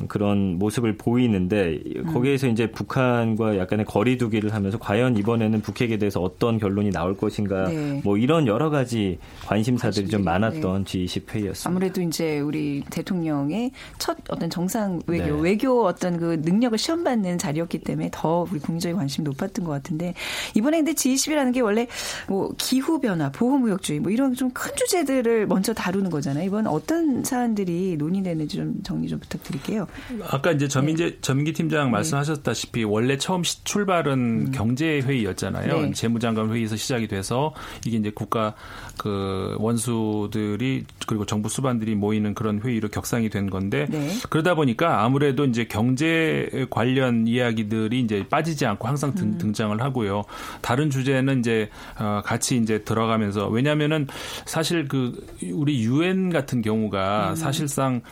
그런 0.09 0.59
모습을 0.59 0.97
보이는데 0.97 1.79
거기에서 2.13 2.47
음. 2.47 2.53
이제 2.53 2.71
북한과 2.71 3.59
약간의 3.59 3.85
거리두기를 3.85 4.55
하면서 4.55 4.79
과연 4.79 5.17
이번에는 5.17 5.61
북핵에 5.61 5.99
대해서 5.99 6.21
어떤 6.21 6.59
결론이 6.59 6.91
나올 6.91 7.17
것인가, 7.17 7.69
네. 7.69 8.01
뭐 8.03 8.17
이런 8.17 8.47
여러 8.47 8.71
가지 8.71 9.19
관심사들이 9.45 10.09
좀 10.09 10.25
많았던 10.25 10.85
네. 10.85 11.05
G20 11.05 11.31
회의였습니다. 11.31 11.69
아무래도 11.69 12.01
이제 12.01 12.41
우리 12.41 12.83
대통령의 12.91 13.73
첫 13.99 14.17
어떤 14.29 14.49
정상 14.49 15.01
외교, 15.07 15.37
네. 15.37 15.43
외교 15.43 15.85
어떤 15.85 16.17
그 16.17 16.41
능력을 16.43 16.79
시험받는 16.79 17.39
자리였기 17.39 17.81
때문에 17.81 18.11
더 18.13 18.47
우리 18.51 18.61
국민적인 18.61 18.97
관심이 18.97 19.25
높았던 19.25 19.65
것 19.65 19.73
같은데 19.73 20.15
이번에 20.55 20.79
근데 20.79 20.93
G20이라는 20.93 21.53
게 21.53 21.61
원래 21.67 21.87
뭐 22.29 22.53
기후 22.59 23.01
변화, 23.01 23.31
보호 23.31 23.59
무역주의 23.59 24.01
뭐 24.01 24.11
이런 24.11 24.35
좀 24.35 24.47
큰 24.57 24.75
주제들을 24.75 25.47
먼저 25.47 25.75
다루는 25.75 26.11
거잖아요. 26.11 26.45
이번 26.47 26.67
어떤 26.67 27.25
사안들이 27.25 27.97
논의되는지 27.99 28.57
좀 28.57 28.75
정리 28.83 29.09
좀 29.09 29.19
부탁드릴게요. 29.19 29.87
아까 30.31 30.53
이제 30.53 30.69
전민재 30.69 31.05
네. 31.05 31.19
전민기 31.21 31.53
팀장 31.53 31.87
네. 31.87 31.93
말씀하셨다시피 31.93 32.85
원래 32.85 33.19
처음 33.19 33.43
출발은 33.43 34.13
음. 34.13 34.51
경제 34.53 35.01
회의였잖아요. 35.01 35.81
네. 35.81 35.93
재무장관 35.93 36.51
회의에서 36.53 36.77
시작이 36.77 37.09
돼서 37.09 37.53
이게 37.85 37.97
이제 37.99 38.11
국가 38.15 38.55
그 38.99 39.57
원수들이 39.59 40.85
그리고 41.07 41.27
정부 41.27 41.49
수반들이 41.49 41.95
모이는 41.95 42.35
그런 42.35 42.61
회의로 42.61 42.89
격상이 42.89 43.29
된 43.29 43.51
건데 43.51 43.87
네. 43.91 44.11
그러다 44.31 44.55
보니까 44.55 45.05
아무래도 45.05 45.45
이제 45.45 45.65
경제 45.65 46.67
관련 46.71 47.27
이야기들이 47.27 48.01
이제 48.01 48.27
빠지지 48.29 48.67
않고 48.67 48.89
항상 48.89 49.15
등, 49.15 49.29
음. 49.29 49.39
등장을 49.39 49.81
하고요. 49.81 50.25
다른 50.63 50.91
주제는 50.91 51.41
이제 51.41 51.56
어, 51.99 52.23
같이 52.25 52.57
이제 52.57 52.83
들어가면서 52.85 53.49
왜냐하면은 53.49 54.07
사실 54.45 54.89
그 54.89 55.27
우리 55.53 55.83
유엔 55.83 56.31
같은 56.31 56.63
경우가 56.63 57.31
음. 57.31 57.35
사실상 57.35 58.03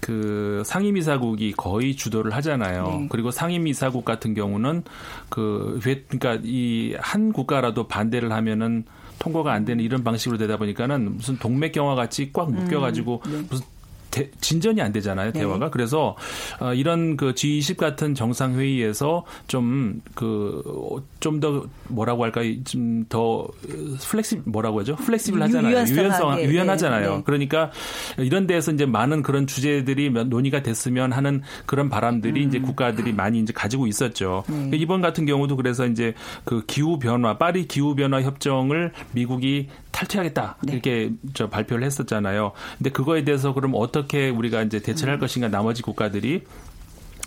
그 0.00 0.62
상임이사국이 0.64 1.52
거의 1.56 1.94
주도를 1.94 2.32
하잖아요. 2.36 2.84
네. 2.84 3.06
그리고 3.10 3.30
상임이사국 3.30 4.04
같은 4.06 4.32
경우는 4.34 4.82
그 5.28 5.78
그러니까 5.82 6.38
이 6.42 6.94
한 6.98 7.32
국가라도 7.32 7.86
반대를 7.88 8.32
하면은 8.32 8.84
통과가 9.18 9.52
안 9.52 9.64
되는 9.64 9.84
이런 9.84 10.02
방식으로 10.02 10.38
되다 10.38 10.56
보니까는 10.56 11.16
무슨 11.16 11.36
동맥경화 11.38 11.94
같이 11.94 12.30
꽉 12.32 12.50
묶여가지고 12.52 13.22
음, 13.26 13.32
네. 13.32 13.46
무슨 13.50 13.66
대, 14.10 14.30
진전이 14.40 14.80
안 14.80 14.92
되잖아요 14.92 15.32
네. 15.32 15.40
대화가 15.40 15.66
네. 15.66 15.70
그래서 15.70 16.16
어, 16.60 16.74
이런 16.74 17.16
그 17.16 17.32
G20 17.32 17.76
같은 17.76 18.14
정상 18.14 18.54
회의에서 18.54 19.24
좀 19.46 20.00
그 20.14 20.62
좀 21.20 21.40
더 21.40 21.64
뭐라고 21.88 22.24
할까 22.24 22.42
좀 22.64 23.04
더 23.08 23.46
flexi 24.00 24.42
뭐라고 24.44 24.80
하죠 24.80 24.96
flexible 24.96 25.42
하잖아요 25.42 25.84
유연성 25.86 26.36
네, 26.36 26.44
유연하잖아요 26.44 27.16
네. 27.16 27.22
그러니까 27.24 27.70
이런 28.18 28.46
데에서 28.46 28.72
이제 28.72 28.86
많은 28.86 29.22
그런 29.22 29.46
주제들이 29.46 30.10
논의가 30.10 30.62
됐으면 30.62 31.12
하는 31.12 31.42
그런 31.66 31.88
바람들이 31.88 32.42
음. 32.42 32.48
이제 32.48 32.58
국가들이 32.60 33.12
많이 33.12 33.40
이제 33.40 33.52
가지고 33.52 33.86
있었죠 33.86 34.44
네. 34.48 34.76
이번 34.76 35.00
같은 35.00 35.26
경우도 35.26 35.56
그래서 35.56 35.86
이제 35.86 36.14
그 36.44 36.64
기후 36.66 36.98
변화 36.98 37.38
파리 37.38 37.66
기후 37.66 37.94
변화 37.94 38.22
협정을 38.22 38.92
미국이 39.12 39.68
탈퇴하겠다 39.92 40.56
네. 40.62 40.72
이렇게 40.72 41.12
저 41.34 41.48
발표를 41.48 41.84
했었잖아요 41.84 42.52
근데 42.78 42.90
그거에 42.90 43.24
대해서 43.24 43.52
그럼 43.54 43.72
어떻게 43.74 44.28
우리가 44.28 44.62
이제 44.62 44.80
대처를 44.80 45.12
할 45.12 45.18
음. 45.18 45.20
것인가 45.20 45.48
나머지 45.48 45.82
국가들이 45.82 46.44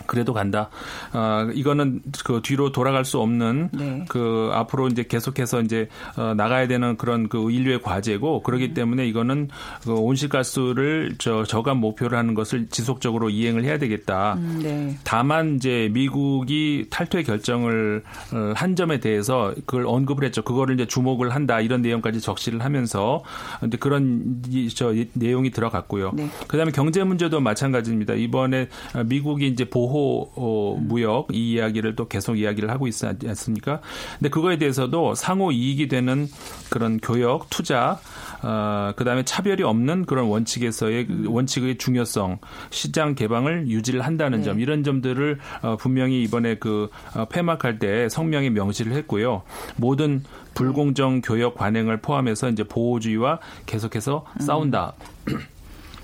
그래도 0.05 0.33
간다. 0.33 0.69
어, 1.13 1.49
이거는 1.53 2.01
그 2.23 2.41
뒤로 2.43 2.71
돌아갈 2.71 3.05
수 3.05 3.19
없는 3.19 3.69
네. 3.71 4.05
그 4.09 4.49
앞으로 4.53 4.87
이제 4.87 5.03
계속해서 5.03 5.61
이제 5.61 5.87
어, 6.17 6.33
나가야 6.35 6.67
되는 6.67 6.97
그런 6.97 7.29
그 7.29 7.51
인류의 7.51 7.81
과제고 7.81 8.43
그렇기 8.43 8.69
음. 8.69 8.73
때문에 8.73 9.07
이거는 9.07 9.49
그 9.83 9.93
온실가스를 9.93 11.15
저 11.17 11.43
저감 11.43 11.77
목표를 11.77 12.17
하는 12.17 12.33
것을 12.33 12.67
지속적으로 12.69 13.29
이행을 13.29 13.63
해야 13.63 13.77
되겠다. 13.77 14.33
음, 14.35 14.59
네. 14.61 14.97
다만 15.03 15.55
이제 15.55 15.89
미국이 15.91 16.87
탈퇴 16.89 17.23
결정을 17.23 18.03
어, 18.33 18.53
한 18.55 18.75
점에 18.75 18.99
대해서 18.99 19.53
그걸 19.65 19.85
언급을 19.87 20.25
했죠. 20.25 20.41
그거를 20.41 20.75
이제 20.75 20.85
주목을 20.85 21.29
한다 21.29 21.59
이런 21.61 21.81
내용까지 21.81 22.21
적시를 22.21 22.63
하면서 22.63 23.23
근데 23.59 23.77
그런 23.77 24.41
저 24.75 24.93
내용이 25.13 25.51
들어갔고요. 25.51 26.11
네. 26.13 26.29
그다음에 26.47 26.71
경제 26.71 27.03
문제도 27.03 27.39
마찬가지입니다. 27.39 28.13
이번에 28.15 28.67
미국이 29.05 29.47
이제 29.47 29.65
보 29.65 29.87
보호 29.93 30.31
어, 30.35 30.77
무역 30.81 31.27
이 31.31 31.53
이야기를 31.53 31.95
또 31.95 32.07
계속 32.07 32.39
이야기를 32.39 32.71
하고 32.71 32.87
있지 32.87 33.05
않습니까? 33.05 33.79
근데 34.17 34.29
그거에 34.29 34.57
대해서도 34.57 35.13
상호 35.13 35.51
이익이 35.51 35.87
되는 35.87 36.27
그런 36.71 36.99
교역, 36.99 37.51
투자, 37.51 37.99
어, 38.41 38.93
그다음에 38.95 39.23
차별이 39.23 39.61
없는 39.61 40.05
그런 40.05 40.25
원칙에서의 40.25 41.05
그 41.05 41.25
원칙의 41.27 41.77
중요성, 41.77 42.39
시장 42.71 43.13
개방을 43.13 43.67
유지를 43.67 44.01
한다는 44.01 44.39
네. 44.39 44.45
점 44.45 44.59
이런 44.59 44.83
점들을 44.83 45.37
어, 45.61 45.77
분명히 45.77 46.23
이번에 46.23 46.55
그 46.55 46.89
어, 47.15 47.25
폐막할 47.25 47.77
때 47.77 48.09
성명에 48.09 48.49
명시를 48.49 48.93
했고요. 48.93 49.43
모든 49.77 50.23
불공정 50.55 51.21
교역 51.21 51.55
관행을 51.55 51.97
포함해서 51.97 52.49
이제 52.49 52.63
보호주의와 52.63 53.39
계속해서 53.67 54.25
싸운다. 54.39 54.93
음. 55.29 55.37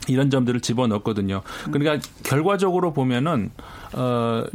이런 0.10 0.30
점들을 0.30 0.60
집어넣었거든요. 0.62 1.42
그러니까 1.72 2.06
결과적으로 2.24 2.94
보면은 2.94 3.51
어 3.94 4.46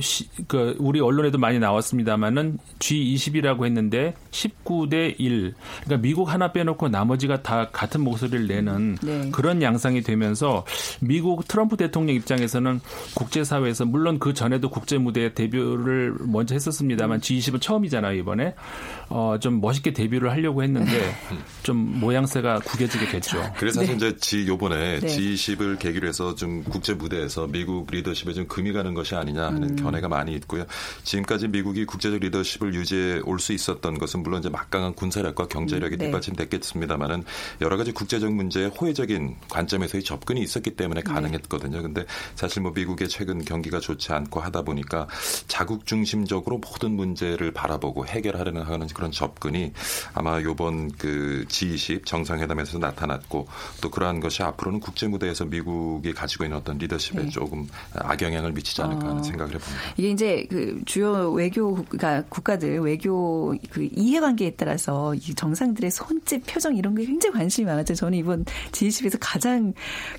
시, 0.00 0.28
그 0.48 0.74
우리 0.78 1.00
언론에도 1.00 1.38
많이 1.38 1.58
나왔습니다만은 1.58 2.58
G20이라고 2.78 3.66
했는데 3.66 4.14
19대 4.30 5.14
1. 5.18 5.54
그러니까 5.84 6.02
미국 6.02 6.32
하나 6.32 6.52
빼놓고 6.52 6.88
나머지가 6.88 7.42
다 7.42 7.68
같은 7.70 8.00
목소리를 8.02 8.46
내는 8.46 8.96
네. 9.02 9.30
그런 9.32 9.62
양상이 9.62 10.02
되면서 10.02 10.64
미국 11.00 11.46
트럼프 11.46 11.76
대통령 11.76 12.16
입장에서는 12.16 12.80
국제사회에서 13.14 13.84
물론 13.84 14.18
그 14.18 14.32
전에도 14.32 14.70
국제 14.70 14.98
무대에 14.98 15.34
데뷔를 15.34 16.14
먼저 16.20 16.54
했었습니다만 16.54 17.20
G20은 17.20 17.60
처음이잖아요 17.60 18.18
이번에 18.18 18.54
어, 19.08 19.36
좀 19.40 19.60
멋있게 19.60 19.92
데뷔를 19.92 20.30
하려고 20.30 20.62
했는데 20.62 21.14
좀 21.62 22.00
모양새가 22.00 22.60
구겨지게 22.60 23.08
됐죠. 23.08 23.52
그래서 23.58 23.80
사실 23.80 23.98
네. 23.98 24.08
이제 24.08 24.16
G 24.16 24.46
요번에 24.46 25.00
네. 25.00 25.06
G20을 25.06 25.78
계기로 25.78 26.08
해서 26.08 26.34
좀 26.34 26.64
국제 26.64 26.94
무대에서 26.94 27.46
미국 27.46 27.90
리더십에 27.90 28.32
좀 28.32 28.46
금이 28.46 28.72
가는 28.72 28.94
것이 28.94 29.14
아니냐 29.14 29.46
하는 29.46 29.62
음. 29.70 29.76
견해가 29.82 30.08
많이 30.08 30.32
있고요. 30.34 30.64
지금까지 31.04 31.48
미국이 31.48 31.84
국제적 31.84 32.20
리더십을 32.20 32.74
유지해 32.74 33.20
올 33.24 33.42
수 33.42 33.52
있었던 33.52 33.98
것은 33.98 34.22
물론 34.22 34.40
이제 34.40 34.48
막강한 34.48 34.94
군사력과 34.94 35.48
경제력이 35.48 35.98
네. 35.98 36.06
뒷받침됐겠습니다만은 36.06 37.24
여러 37.60 37.76
가지 37.76 37.92
국제적 37.92 38.32
문제에 38.32 38.66
호혜적인 38.66 39.36
관점에서의 39.50 40.04
접근이 40.04 40.40
있었기 40.40 40.76
때문에 40.76 41.02
네. 41.02 41.12
가능했거든요. 41.12 41.82
근데 41.82 42.06
사실 42.36 42.62
뭐 42.62 42.72
미국의 42.72 43.08
최근 43.08 43.44
경기가 43.44 43.80
좋지 43.80 44.12
않고 44.12 44.40
하다 44.40 44.62
보니까 44.62 45.08
자국 45.48 45.84
중심적으로 45.86 46.58
모든 46.58 46.92
문제를 46.92 47.52
바라보고 47.52 48.06
해결하려는 48.06 48.62
하는 48.62 48.86
그런 48.86 49.10
접근이 49.10 49.72
아마 50.14 50.40
요번 50.42 50.90
그 50.92 51.44
G20 51.48 52.06
정상회담에서 52.06 52.78
나타났고 52.78 53.48
또 53.80 53.90
그러한 53.90 54.20
것이 54.20 54.42
앞으로는 54.42 54.80
국제 54.80 55.08
무대에서 55.08 55.44
미국이 55.44 56.14
가지고 56.14 56.44
있는 56.44 56.58
어떤 56.58 56.78
리더십에 56.78 57.24
네. 57.24 57.28
조금 57.28 57.66
악영향을 57.94 58.52
미치지 58.52 58.80
않을까 58.82 59.08
하는 59.08 59.18
어. 59.18 59.22
생각을 59.22 59.54
해봅니다. 59.54 59.71
이게 59.96 60.10
이제 60.10 60.46
그 60.48 60.80
주요 60.84 61.30
외교 61.32 61.74
그러니까 61.74 62.22
국가들 62.28 62.80
외교 62.80 63.54
그 63.70 63.88
이해관계에 63.92 64.52
따라서 64.56 65.14
이 65.14 65.34
정상들의 65.34 65.90
손짓 65.90 66.46
표정 66.46 66.76
이런 66.76 66.94
게 66.94 67.04
굉장히 67.04 67.34
관심이 67.34 67.66
많았죠. 67.66 67.94
저는 67.94 68.18
이번 68.18 68.44
G20에서 68.70 69.18
가장 69.20 69.72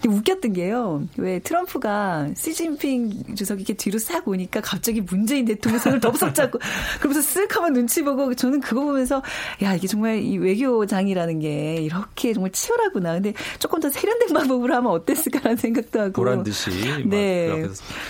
웃겼던 0.06 0.54
게요. 0.54 1.04
왜 1.18 1.40
트럼프가 1.40 2.30
시진핑 2.36 3.36
주석이 3.36 3.62
이렇게 3.62 3.74
뒤로 3.74 3.98
싹 3.98 4.28
오니까 4.28 4.60
갑자기 4.62 5.00
문재인 5.02 5.46
대통령 5.46 5.80
손을 5.80 6.00
덥석 6.02 6.36
잡고 6.36 6.60
그러면서 7.00 7.22
쓱 7.22 7.50
하면 7.54 7.74
눈치 7.74 8.04
보고 8.04 8.34
저는 8.34 8.60
그 8.60 8.74
그거 8.74 8.86
보면서 8.86 9.22
야 9.62 9.76
이게 9.76 9.88
정말 9.88 10.18
이 10.24 10.38
외교장이라는 10.38 11.40
게 11.40 11.76
이렇게 11.76 12.34
정말 12.34 12.52
치열하구나. 12.52 13.14
근데 13.14 13.34
조금 13.60 13.80
더 13.80 13.90
세련된 13.90 14.30
방법으로 14.34 14.74
하면 14.76 14.92
어땠을까라는 14.92 15.58
생각도 15.58 16.00
하고. 16.02 16.14
보란 16.14 16.44
듯이. 16.44 16.72
네. 17.06 17.64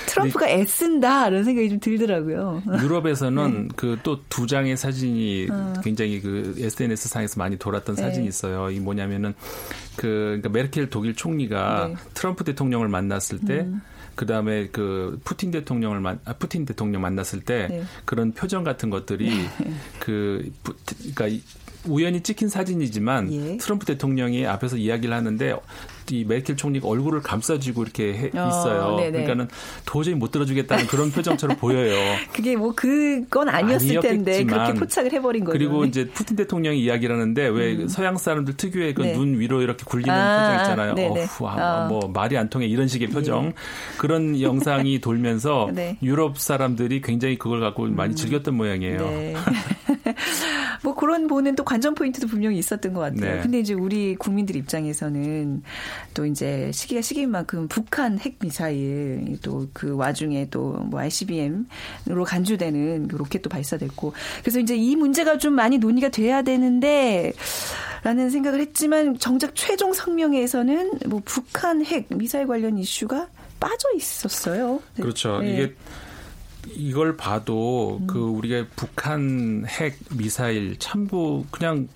트럼프가 0.08 0.50
애쓴다 0.50 1.24
이런 1.34 1.44
생각이 1.44 1.70
좀 1.70 1.80
들더라고요. 1.80 2.64
유럽에서는 2.82 3.68
네. 3.68 3.74
그또 3.76 4.20
두 4.30 4.48
장의 4.48 4.78
사진이 4.78 5.48
어. 5.50 5.74
굉장히 5.84 6.22
그 6.22 6.56
SNS 6.58 7.10
상에서 7.10 7.40
많이 7.40 7.58
돌았던 7.58 7.96
네. 7.96 8.02
사진이 8.02 8.28
있어요. 8.28 8.70
이 8.70 8.80
뭐냐면은 8.80 9.34
그 9.96 10.08
그러니까 10.08 10.50
메르켈 10.50 10.90
독일 10.90 11.16
총리가 11.16 11.88
네. 11.90 11.96
트럼프 12.14 12.44
대통령을 12.44 12.88
만났을 12.88 13.40
때. 13.40 13.62
음. 13.62 13.82
그 14.16 14.28
다음에 14.28 14.68
그 14.68 15.20
푸틴 15.24 15.50
대통령을 15.50 16.00
만, 16.00 16.20
아, 16.24 16.34
푸틴 16.34 16.66
대통령 16.66 17.02
만났을 17.02 17.42
때 17.42 17.68
네. 17.68 17.84
그런 18.06 18.32
표정 18.32 18.64
같은 18.64 18.92
것들이 18.92 19.28
네. 19.28 19.74
그, 20.00 20.52
그러니까 21.16 21.44
우연히 21.86 22.22
찍힌 22.22 22.50
사진이지만 22.50 23.34
예. 23.34 23.58
트럼프 23.58 23.86
대통령이 23.86 24.46
앞에서 24.46 24.78
이야기를 24.78 25.14
하는데 25.14 25.56
이 26.12 26.26
메르켈 26.26 26.58
총리가 26.58 26.88
얼굴을 26.88 27.22
감싸주고 27.22 27.84
이렇게 27.84 28.14
해, 28.14 28.26
어, 28.38 28.48
있어요. 28.50 28.96
네네. 28.98 29.12
그러니까는 29.12 29.48
도저히 29.86 30.16
못 30.16 30.32
들어주겠다는 30.32 30.88
그런 30.88 31.12
표정처럼 31.12 31.58
보여요. 31.58 31.96
그게 32.34 32.56
뭐 32.56 32.74
그건 32.76 33.50
아니었을 33.50 34.00
텐데 34.02 34.44
그렇게 34.44 34.74
포착을 34.74 35.12
해버린 35.14 35.44
거죠. 35.46 35.58
그리고 35.58 35.86
이제 35.86 36.08
푸틴 36.10 36.36
대통령이 36.36 36.82
이야기를 36.84 37.16
하는데 37.16 37.48
왜 37.48 37.76
음. 37.76 37.88
서양 37.88 38.18
사람들 38.18 38.58
특유의 38.58 38.94
그눈 38.94 39.34
네. 39.34 39.40
위로 39.40 39.62
이렇게 39.62 39.84
굴리는 39.86 40.14
아, 40.14 40.50
표정 40.50 40.62
있잖아요. 40.62 41.12
어후, 41.12 41.48
아, 41.48 41.88
뭐 41.88 42.10
말이 42.14 42.38
안 42.38 42.50
통해 42.50 42.66
이런 42.66 42.88
식의 42.88 43.10
표정 43.10 43.46
네. 43.46 43.54
그런 43.98 44.40
영상이 44.40 45.00
돌면서 45.02 45.70
네. 45.74 45.98
유럽 46.02 46.38
사람들이 46.38 47.02
굉장히 47.02 47.38
그걸 47.38 47.60
갖고 47.60 47.88
많이 47.88 48.14
음. 48.14 48.16
즐겼던 48.16 48.56
모양이에요. 48.56 48.98
네. 48.98 49.36
뭐 51.04 51.08
그런 51.14 51.28
보는 51.28 51.56
또 51.56 51.66
관전 51.66 51.96
포인트도 51.96 52.28
분명히 52.28 52.58
있었던 52.60 52.94
것 52.94 53.02
같아요. 53.02 53.36
네. 53.36 53.42
근데 53.42 53.60
이제 53.60 53.74
우리 53.74 54.16
국민들 54.16 54.56
입장에서는 54.56 55.62
또 56.14 56.26
이제 56.26 56.72
시기가 56.72 57.02
시기인 57.02 57.30
만큼 57.30 57.68
북한 57.68 58.18
핵 58.20 58.40
미사일 58.40 59.38
또 59.42 59.68
그 59.74 59.96
와중에 59.96 60.50
또 60.50 60.74
뭐 60.84 61.00
ICBM으로 61.00 62.24
간주되는 62.26 63.08
그 63.08 63.16
로켓도 63.16 63.50
발사됐고 63.50 64.14
그래서 64.42 64.60
이제 64.60 64.76
이 64.76 64.96
문제가 64.96 65.38
좀 65.38 65.54
많이 65.54 65.78
논의가 65.78 66.10
돼야 66.10 66.42
되는데 66.42 67.34
라는 68.04 68.30
생각을 68.30 68.60
했지만 68.60 69.18
정작 69.20 69.56
최종 69.56 69.94
성명에서는 69.94 71.00
뭐 71.08 71.22
북한 71.26 71.84
핵 71.86 72.08
미사일 72.10 72.48
관련 72.48 72.78
이슈가 72.78 73.28
빠져 73.60 73.90
있었어요. 73.96 74.82
네. 74.96 75.04
그렇죠. 75.04 75.40
네. 75.40 75.54
이게 75.54 75.76
이걸 76.70 77.18
봐도 77.18 78.00
음. 78.02 78.08
그 78.08 78.20
우리가 78.20 78.68
북한 78.76 79.66
핵 79.68 79.98
미사일 80.16 80.78
참고 80.80 81.46
그냥 81.52 81.88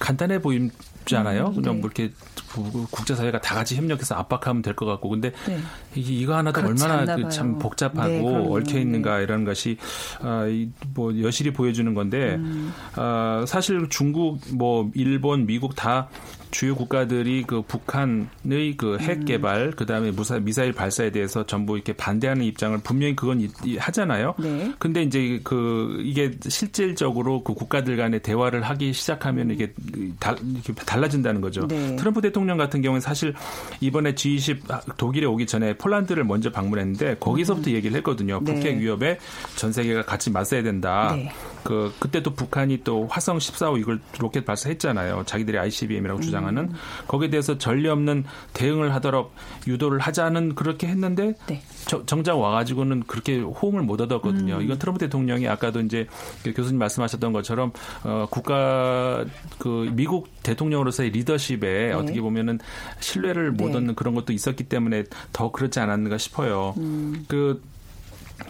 간단해 0.00 0.40
보이잖아요. 0.40 1.48
음, 1.48 1.54
그냥 1.54 1.74
네. 1.74 1.80
뭐 1.80 1.90
이렇게 1.92 2.12
국제사회가 2.62 3.40
다 3.40 3.54
같이 3.54 3.76
협력해서 3.76 4.14
압박하면 4.14 4.62
될 4.62 4.74
것 4.74 4.86
같고 4.86 5.08
근데 5.08 5.32
네. 5.46 5.58
이거 5.94 6.36
하나도 6.36 6.60
얼마나 6.60 7.16
그 7.16 7.28
참 7.30 7.58
복잡하고 7.58 8.08
네, 8.08 8.46
얽혀 8.48 8.78
있는가 8.78 9.18
네. 9.18 9.24
이런 9.24 9.44
것이 9.44 9.76
아, 10.20 10.46
뭐 10.94 11.20
여실히 11.22 11.52
보여주는 11.52 11.92
건데 11.94 12.34
음. 12.36 12.72
아, 12.96 13.44
사실 13.46 13.88
중국 13.88 14.40
뭐 14.52 14.90
일본 14.94 15.46
미국 15.46 15.74
다 15.74 16.08
주요 16.50 16.76
국가들이 16.76 17.42
그 17.48 17.62
북한의 17.62 18.76
그핵 18.76 19.18
음. 19.18 19.24
개발 19.24 19.72
그다음에 19.72 20.12
무사 20.12 20.38
미사일 20.38 20.72
발사에 20.72 21.10
대해서 21.10 21.44
전부 21.46 21.74
이렇게 21.74 21.92
반대하는 21.92 22.44
입장을 22.44 22.78
분명히 22.84 23.16
그건 23.16 23.40
이, 23.40 23.48
이, 23.64 23.76
하잖아요. 23.76 24.34
네. 24.38 24.72
근데 24.78 25.02
이제 25.02 25.40
그 25.42 26.00
이게 26.04 26.30
실질적으로 26.48 27.42
그 27.42 27.54
국가들 27.54 27.96
간의 27.96 28.20
대화를 28.20 28.62
하기 28.62 28.92
시작하면 28.92 29.50
이게 29.50 29.74
달, 30.20 30.36
이렇게 30.44 30.72
달라진다는 30.74 31.40
거죠. 31.40 31.66
네. 31.66 31.96
트럼프 31.96 32.20
대통령 32.20 32.43
같은 32.56 32.82
경우는 32.82 33.00
사실 33.00 33.34
이번에 33.80 34.14
G20 34.14 34.96
독일에 34.96 35.26
오기 35.26 35.46
전에 35.46 35.76
폴란드를 35.76 36.24
먼저 36.24 36.50
방문했는데 36.50 37.16
거기서부터 37.20 37.70
음. 37.70 37.74
얘기를 37.74 37.96
했거든요. 37.98 38.40
네. 38.42 38.54
북핵 38.54 38.78
위협에 38.78 39.18
전 39.56 39.72
세계가 39.72 40.02
같이 40.02 40.30
맞서야 40.30 40.62
된다. 40.62 41.14
네. 41.16 41.32
그 41.64 41.92
그때도 41.98 42.34
북한이 42.34 42.82
또 42.84 43.06
화성 43.10 43.38
14호 43.38 43.80
이걸 43.80 43.98
로켓 44.18 44.44
발사했잖아요. 44.44 45.24
자기들이 45.26 45.58
ICBM이라고 45.58 46.20
음. 46.20 46.22
주장하는 46.22 46.72
거기에 47.08 47.30
대해서 47.30 47.58
전례 47.58 47.88
없는 47.88 48.24
대응을 48.52 48.94
하도록 48.94 49.34
유도를 49.66 49.98
하자는 49.98 50.54
그렇게 50.54 50.86
했는데 50.86 51.34
네. 51.46 51.62
저, 51.86 52.04
정작 52.06 52.38
와가지고는 52.38 53.04
그렇게 53.06 53.40
호응을 53.40 53.82
못 53.82 54.00
얻었거든요. 54.00 54.56
음. 54.56 54.62
이건 54.62 54.78
트럼프 54.78 54.98
대통령이 55.00 55.48
아까도 55.48 55.80
이제 55.80 56.06
그 56.42 56.52
교수님 56.52 56.78
말씀하셨던 56.78 57.32
것처럼 57.32 57.72
어, 58.04 58.26
국가 58.30 59.24
그 59.58 59.90
미국 59.92 60.28
대통령으로서의 60.42 61.10
리더십에 61.10 61.58
네. 61.58 61.92
어떻게 61.92 62.20
보면은 62.20 62.58
신뢰를 63.00 63.52
못 63.52 63.70
네. 63.70 63.76
얻는 63.76 63.94
그런 63.94 64.14
것도 64.14 64.32
있었기 64.32 64.64
때문에 64.64 65.04
더 65.32 65.50
그렇지 65.50 65.80
않았는가 65.80 66.18
싶어요. 66.18 66.74
음. 66.76 67.24
그 67.26 67.62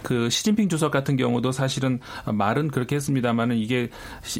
그 0.02 0.28
시진핑 0.28 0.68
주석 0.68 0.90
같은 0.90 1.16
경우도 1.16 1.52
사실은 1.52 2.00
말은 2.26 2.68
그렇게 2.68 2.96
했습니다만은 2.96 3.56
이게 3.56 3.88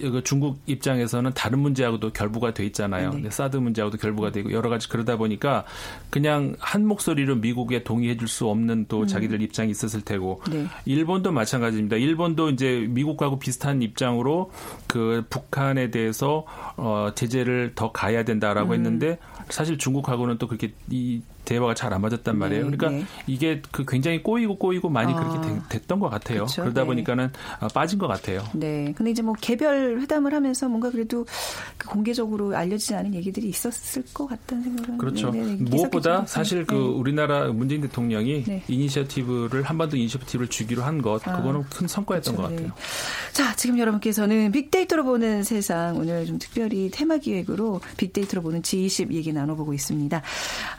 그 0.00 0.22
중국 0.24 0.58
입장에서는 0.66 1.32
다른 1.34 1.60
문제하고도 1.60 2.12
결부가 2.12 2.52
돼 2.52 2.66
있잖아요. 2.66 3.12
네. 3.14 3.30
사드 3.30 3.56
문제하고도 3.56 3.98
결부가 3.98 4.30
되고 4.30 4.52
여러 4.52 4.68
가지 4.68 4.88
그러다 4.88 5.16
보니까 5.16 5.64
그냥 6.10 6.56
한 6.58 6.86
목소리로 6.86 7.36
미국에 7.36 7.84
동의해 7.84 8.16
줄 8.16 8.24
수 8.34 8.48
없는 8.48 8.86
또 8.88 9.02
음. 9.02 9.06
자기들 9.06 9.42
입장이 9.42 9.70
있었을 9.70 10.00
테고 10.00 10.42
네. 10.50 10.66
일본도 10.86 11.30
마찬가지입니다. 11.30 11.96
일본도 11.96 12.50
이제 12.50 12.86
미국하고 12.88 13.38
비슷한 13.38 13.82
입장으로 13.82 14.50
그 14.86 15.24
북한에 15.30 15.90
대해서 15.90 16.44
어 16.76 17.10
제재를 17.14 17.72
더 17.74 17.92
가야 17.92 18.24
된다라고 18.24 18.70
음. 18.70 18.74
했는데 18.74 19.18
사실 19.50 19.78
중국하고는 19.78 20.38
또 20.38 20.48
그렇게 20.48 20.72
이 20.90 21.20
대화가 21.44 21.74
잘 21.74 21.94
안 21.94 22.00
맞았단 22.00 22.36
말이에요. 22.36 22.68
네, 22.68 22.76
그러니까 22.76 22.90
네. 22.90 23.06
이게 23.26 23.62
그 23.70 23.84
굉장히 23.86 24.22
꼬이고 24.22 24.56
꼬이고 24.56 24.88
많이 24.88 25.12
아, 25.12 25.16
그렇게 25.16 25.48
되, 25.48 25.78
됐던 25.80 26.00
것 26.00 26.08
같아요. 26.08 26.40
그렇죠? 26.40 26.62
그러다 26.62 26.82
네. 26.82 26.86
보니까는 26.86 27.30
아, 27.60 27.68
빠진 27.68 27.98
것 27.98 28.08
같아요. 28.08 28.42
네. 28.52 28.92
근데 28.96 29.12
이제 29.12 29.22
뭐 29.22 29.34
개별 29.40 30.00
회담을 30.00 30.34
하면서 30.34 30.68
뭔가 30.68 30.90
그래도 30.90 31.24
그 31.78 31.88
공개적으로 31.88 32.56
알려지지 32.56 32.94
않은 32.96 33.14
얘기들이 33.14 33.48
있었을 33.48 34.02
것 34.12 34.26
같다는 34.26 34.64
생각은 34.64 34.98
그렇죠. 34.98 35.30
네, 35.30 35.44
네, 35.44 35.56
무엇보다 35.56 36.26
사실 36.26 36.66
그 36.66 36.76
우리나라 36.76 37.46
문재인 37.48 37.80
대통령이 37.82 38.44
이니셔티브를 38.66 39.62
한반도 39.62 39.96
이니셔티브를 39.96 40.48
주기로 40.48 40.82
한 40.82 41.00
것, 41.00 41.26
아, 41.28 41.36
그거는 41.36 41.62
큰 41.70 41.86
성과였던 41.86 42.34
그렇죠. 42.36 42.54
것 42.54 42.56
같아요. 42.56 42.72
자, 43.32 43.54
지금 43.56 43.78
여러분께서는 43.78 44.50
빅데이터로 44.52 45.04
보는 45.04 45.44
세상 45.44 45.96
오늘 45.96 46.26
좀 46.26 46.38
특별히 46.38 46.90
테마 46.90 47.18
기획으로 47.18 47.80
빅데이터로 47.96 48.42
보는 48.42 48.62
G20 48.62 49.12
얘기 49.12 49.32
나눠보고 49.32 49.74
있습니다. 49.74 50.22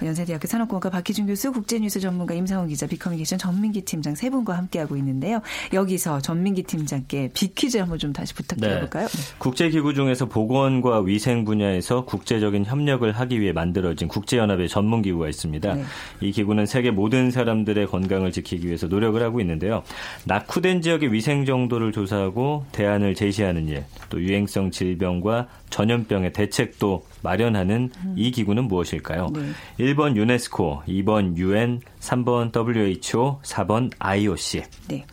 연세대학교 0.04 0.48
산업공학과 0.56 0.90
박희준 0.90 1.28
교수, 1.28 1.52
국제뉴스 1.52 2.00
전문가 2.00 2.34
임상훈 2.34 2.70
기자, 2.70 2.88
비커뮤니케이션 2.88 3.38
전민기 3.38 3.82
팀장 3.82 4.16
세 4.16 4.30
분과 4.30 4.58
함께하고 4.58 4.96
있는데요. 4.98 5.42
여기서 5.74 6.22
전민기 6.22 6.64
팀장께 6.64 7.32
비퀴즈 7.34 7.78
한번 7.78 7.98
좀 7.98 8.14
다시 8.14 8.34
부탁드려볼까요? 8.34 9.08
네. 9.08 9.36
국제기구 9.38 9.94
중에서 9.94 10.28
보건과 10.28 11.02
위생 11.02 11.44
분야에서 11.44 12.06
국제적인 12.06 12.66
협력을 12.66 13.12
하기 13.12 13.42
위해 13.42 13.52
만들어진 13.52 14.08
국제연합의 14.08 14.70
전문기구가 14.70 15.28
있습니다. 15.28 15.74
네. 15.74 15.84
이 16.22 16.32
기구는 16.32 16.66
세계 16.66 16.92
모든 16.92 17.32
사람들의 17.32 17.88
건강을 17.88 18.32
지키기 18.32 18.68
위해서 18.68 18.88
노력을 18.88 19.22
하고 19.22 19.42
있는데요. 19.42 19.84
낙후된 20.26 20.82
지역의 20.82 21.12
위생 21.12 21.46
정도를 21.46 21.92
조사하고 21.92 22.66
대안을 22.72 23.16
제시하는 23.16 23.68
일, 23.68 23.84
또 24.10 24.22
유행성 24.22 24.72
질병과 24.72 25.48
전염병의 25.70 26.34
대책도 26.34 27.06
마련하는 27.22 27.92
음. 28.04 28.14
이 28.18 28.32
기구는 28.32 28.66
무엇일까요? 28.66 29.30
네. 29.34 29.52
1번 29.80 30.16
유네스코, 30.16 30.84
2번 30.88 31.36
UN, 31.38 31.82
3번 32.00 32.56
WHO, 32.56 33.40
4번 33.42 33.92
IOC. 34.00 34.64
네. 34.88 35.06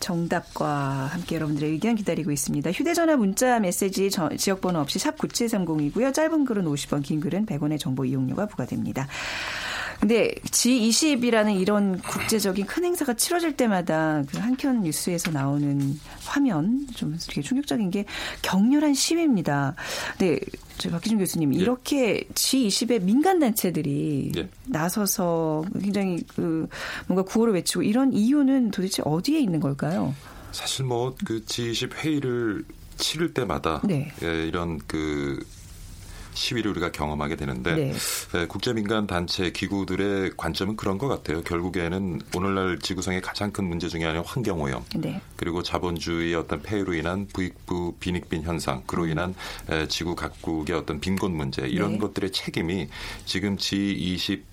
정답과 0.00 0.66
함께 1.12 1.36
여러분들의 1.36 1.70
의견 1.70 1.94
기다리고 1.94 2.32
있습니다. 2.32 2.70
휴대전화 2.72 3.16
문자 3.16 3.60
메시지 3.60 4.10
지역번호 4.10 4.80
없이 4.80 4.98
샵 4.98 5.16
9730이고요. 5.16 6.12
짧은 6.12 6.44
글은 6.44 6.64
50원, 6.64 7.02
긴 7.02 7.20
글은 7.20 7.46
100원의 7.46 7.78
정보 7.78 8.04
이용료가 8.04 8.46
부과됩니다. 8.46 9.06
근데 10.00 10.34
G20이라는 10.46 11.60
이런 11.60 11.98
국제적인 12.00 12.66
큰 12.66 12.84
행사가 12.84 13.14
치러질 13.14 13.56
때마다 13.56 14.22
그 14.30 14.38
한편 14.38 14.80
뉴스에서 14.80 15.30
나오는 15.30 15.98
화면 16.24 16.86
좀 16.96 17.18
되게 17.28 17.42
충격적인 17.42 17.90
게 17.90 18.06
격렬한 18.42 18.94
시위입니다. 18.94 19.74
근데 20.16 20.40
저희 20.78 20.92
박기준 20.92 21.18
교수님 21.18 21.54
예. 21.54 21.58
이렇게 21.58 22.24
G20의 22.34 23.02
민간 23.02 23.38
단체들이 23.38 24.32
예. 24.36 24.48
나서서 24.66 25.64
굉장히 25.80 26.22
그 26.34 26.66
뭔가 27.06 27.22
구호를 27.22 27.52
외치고 27.54 27.82
이런 27.82 28.14
이유는 28.14 28.70
도대체 28.70 29.02
어디에 29.04 29.38
있는 29.38 29.60
걸까요? 29.60 30.14
사실 30.52 30.84
뭐 30.86 31.14
그 31.24 31.44
G20 31.44 31.94
회의를 31.94 32.64
치를 32.96 33.34
때마다 33.34 33.80
네. 33.84 34.12
예, 34.22 34.46
이런 34.46 34.78
그 34.86 35.38
시위를 36.34 36.70
우리가 36.72 36.92
경험하게 36.92 37.36
되는데 37.36 37.74
네. 37.74 37.92
예, 38.34 38.46
국제민간 38.46 39.06
단체 39.06 39.50
기구들의 39.50 40.32
관점은 40.36 40.76
그런 40.76 40.98
것 40.98 41.08
같아요. 41.08 41.42
결국에는 41.42 42.20
오늘날 42.34 42.78
지구상의 42.78 43.20
가장 43.20 43.50
큰 43.52 43.64
문제 43.64 43.88
중에 43.88 44.02
하나는 44.02 44.22
환경 44.24 44.60
오염 44.60 44.84
네. 44.96 45.20
그리고 45.36 45.62
자본주의의 45.62 46.34
어떤 46.34 46.62
폐해로 46.62 46.94
인한 46.94 47.26
부익부 47.32 47.96
빈익빈 48.00 48.42
현상 48.42 48.82
그로 48.86 49.04
음. 49.04 49.10
인한 49.10 49.34
지구 49.88 50.14
각국의 50.14 50.76
어떤 50.76 51.00
빈곤 51.00 51.36
문제 51.36 51.66
이런 51.66 51.92
네. 51.92 51.98
것들의 51.98 52.32
책임이 52.32 52.88
지금 53.24 53.56
G20 53.56 54.50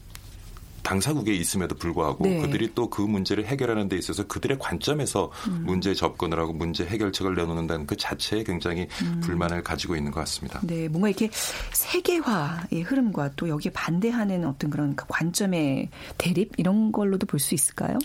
당사국에 0.87 1.33
있음에도 1.33 1.75
불구하고 1.75 2.23
네. 2.23 2.41
그들이 2.41 2.73
또 2.73 2.87
그 2.89 3.01
문제를 3.01 3.45
해결하는 3.45 3.89
데 3.89 3.97
있어서 3.97 4.25
그들의 4.25 4.57
관점에서 4.59 5.29
음. 5.47 5.63
문제 5.65 5.93
접근을 5.93 6.39
하고 6.39 6.53
문제 6.53 6.85
해결책을 6.85 7.35
내놓는다는 7.35 7.85
그 7.85 7.95
자체에 7.95 8.43
굉장히 8.43 8.87
음. 9.03 9.19
불만을 9.21 9.61
가지고 9.61 9.95
있는 9.95 10.11
것 10.11 10.21
같습니다. 10.21 10.59
네, 10.63 10.87
뭔가 10.87 11.09
이렇게 11.09 11.29
세계화의 11.77 12.81
흐름과 12.85 13.31
또 13.35 13.49
여기에 13.49 13.71
반대하는 13.73 14.45
어떤 14.45 14.69
그런 14.69 14.95
관점의 14.95 15.89
대립 16.17 16.51
이런 16.57 16.91
걸로도 16.91 17.25
볼 17.25 17.37
수 17.39 17.53
있을까요? 17.53 17.99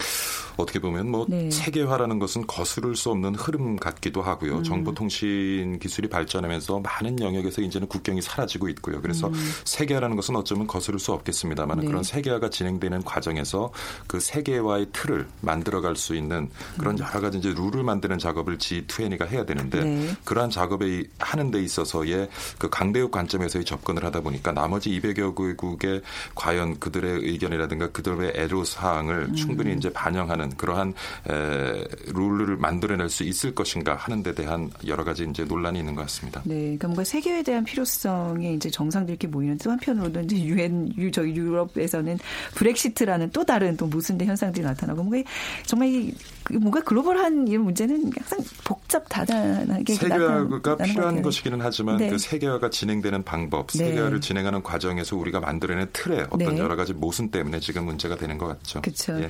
어떻게 0.58 0.78
보면 0.78 1.10
뭐 1.10 1.24
네. 1.26 1.50
세계화라는 1.50 2.18
것은 2.18 2.46
거스를 2.46 2.94
수 2.94 3.10
없는 3.10 3.34
흐름 3.34 3.76
같기도 3.76 4.20
하고요. 4.20 4.58
음. 4.58 4.62
정보통신 4.62 5.78
기술이 5.78 6.08
발전하면서 6.08 6.80
많은 6.80 7.18
영역에서 7.20 7.62
이제는 7.62 7.88
국경이 7.88 8.20
사라지고 8.20 8.68
있고요. 8.68 9.00
그래서 9.00 9.28
음. 9.28 9.34
세계화라는 9.64 10.16
것은 10.16 10.36
어쩌면 10.36 10.66
거스를 10.66 10.98
수 10.98 11.12
없겠습니다만 11.12 11.80
네. 11.80 11.86
그런 11.86 12.02
세계화가 12.02 12.50
진행 12.50 12.72
진행되는 12.72 13.02
과정에서 13.02 13.72
그 14.06 14.20
세계화의 14.20 14.88
틀을 14.92 15.26
만들어갈 15.40 15.96
수 15.96 16.14
있는 16.14 16.48
그런 16.78 16.98
여러 16.98 17.20
가지 17.20 17.38
이제 17.38 17.52
룰을 17.52 17.82
만드는 17.82 18.18
작업을 18.18 18.58
G20가 18.58 19.26
해야 19.28 19.44
되는데 19.44 19.84
네. 19.84 20.16
그러한 20.24 20.50
작업에 20.50 21.04
하는 21.18 21.50
데 21.50 21.62
있어서의 21.62 22.28
그 22.58 22.68
강대국 22.68 23.10
관점에서 23.10 23.58
의 23.62 23.64
접근을 23.64 24.04
하다 24.04 24.20
보니까 24.20 24.52
나머지 24.52 24.90
200여 24.90 25.34
개국의 25.36 26.02
과연 26.34 26.78
그들의 26.78 27.24
의견이라든가 27.24 27.90
그들의 27.90 28.32
애로 28.36 28.64
사항을 28.64 29.28
음. 29.30 29.34
충분히 29.34 29.74
이제 29.74 29.90
반영하는 29.92 30.50
그러한 30.56 30.92
에, 31.30 31.84
룰을 32.12 32.56
만들어낼 32.56 33.08
수 33.08 33.24
있을 33.24 33.54
것인가 33.54 33.94
하는 33.94 34.22
데 34.22 34.34
대한 34.34 34.70
여러 34.86 35.04
가지 35.04 35.26
이제 35.28 35.44
논란이 35.44 35.78
있는 35.78 35.94
것 35.94 36.02
같습니다. 36.02 36.42
네, 36.44 36.54
그러니까 36.54 36.88
뭔가 36.88 37.04
세계에 37.04 37.42
대한 37.42 37.64
필요성에 37.64 38.54
이제 38.54 38.70
이렇게 39.08 39.26
모이는 39.26 39.58
또 39.58 39.70
한편으로는 39.70 40.24
이제 40.24 40.38
유엔 40.44 40.92
저희 41.12 41.34
유럽에서는 41.34 42.18
브렉시트라는 42.54 43.30
또 43.30 43.44
다른 43.44 43.76
또 43.76 43.86
모순된 43.86 44.28
현상들이 44.28 44.64
나타나고 44.64 45.02
뭔가 45.02 45.28
정말 45.64 46.10
그 46.42 46.54
뭔가 46.54 46.80
글로벌한 46.80 47.46
이런 47.48 47.64
문제는 47.64 48.10
항상 48.16 48.38
복잡 48.64 49.08
다단하게 49.08 49.94
세계화가 49.94 50.76
필요한 50.76 51.22
것이기는 51.22 51.60
하지만 51.60 51.96
네. 51.98 52.10
그 52.10 52.18
세계화가 52.18 52.70
진행되는 52.70 53.22
방법, 53.22 53.51
네. 53.74 53.78
세계화를 53.78 54.20
진행하는 54.20 54.62
과정에서 54.62 55.16
우리가 55.16 55.40
만들어낸 55.40 55.88
틀에 55.92 56.26
어떤 56.30 56.54
네. 56.54 56.58
여러 56.58 56.76
가지 56.76 56.92
모순 56.92 57.30
때문에 57.30 57.60
지금 57.60 57.84
문제가 57.84 58.16
되는 58.16 58.38
것 58.38 58.46
같죠. 58.46 58.80
그렇죠. 58.82 59.20
예. 59.20 59.28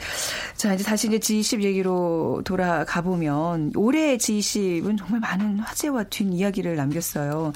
자 0.57 0.75
이제 0.75 0.85
다시 0.85 1.09
이제 1.09 1.19
G20 1.19 1.63
얘기로 1.63 2.43
돌아가 2.45 3.03
보면 3.03 3.73
올해 3.77 4.17
G20은 4.17 4.99
정말 4.99 5.21
많은 5.21 5.59
화제와 5.59 6.05
뒷 6.05 6.25
이야기를 6.33 6.77
남겼어요. 6.77 7.53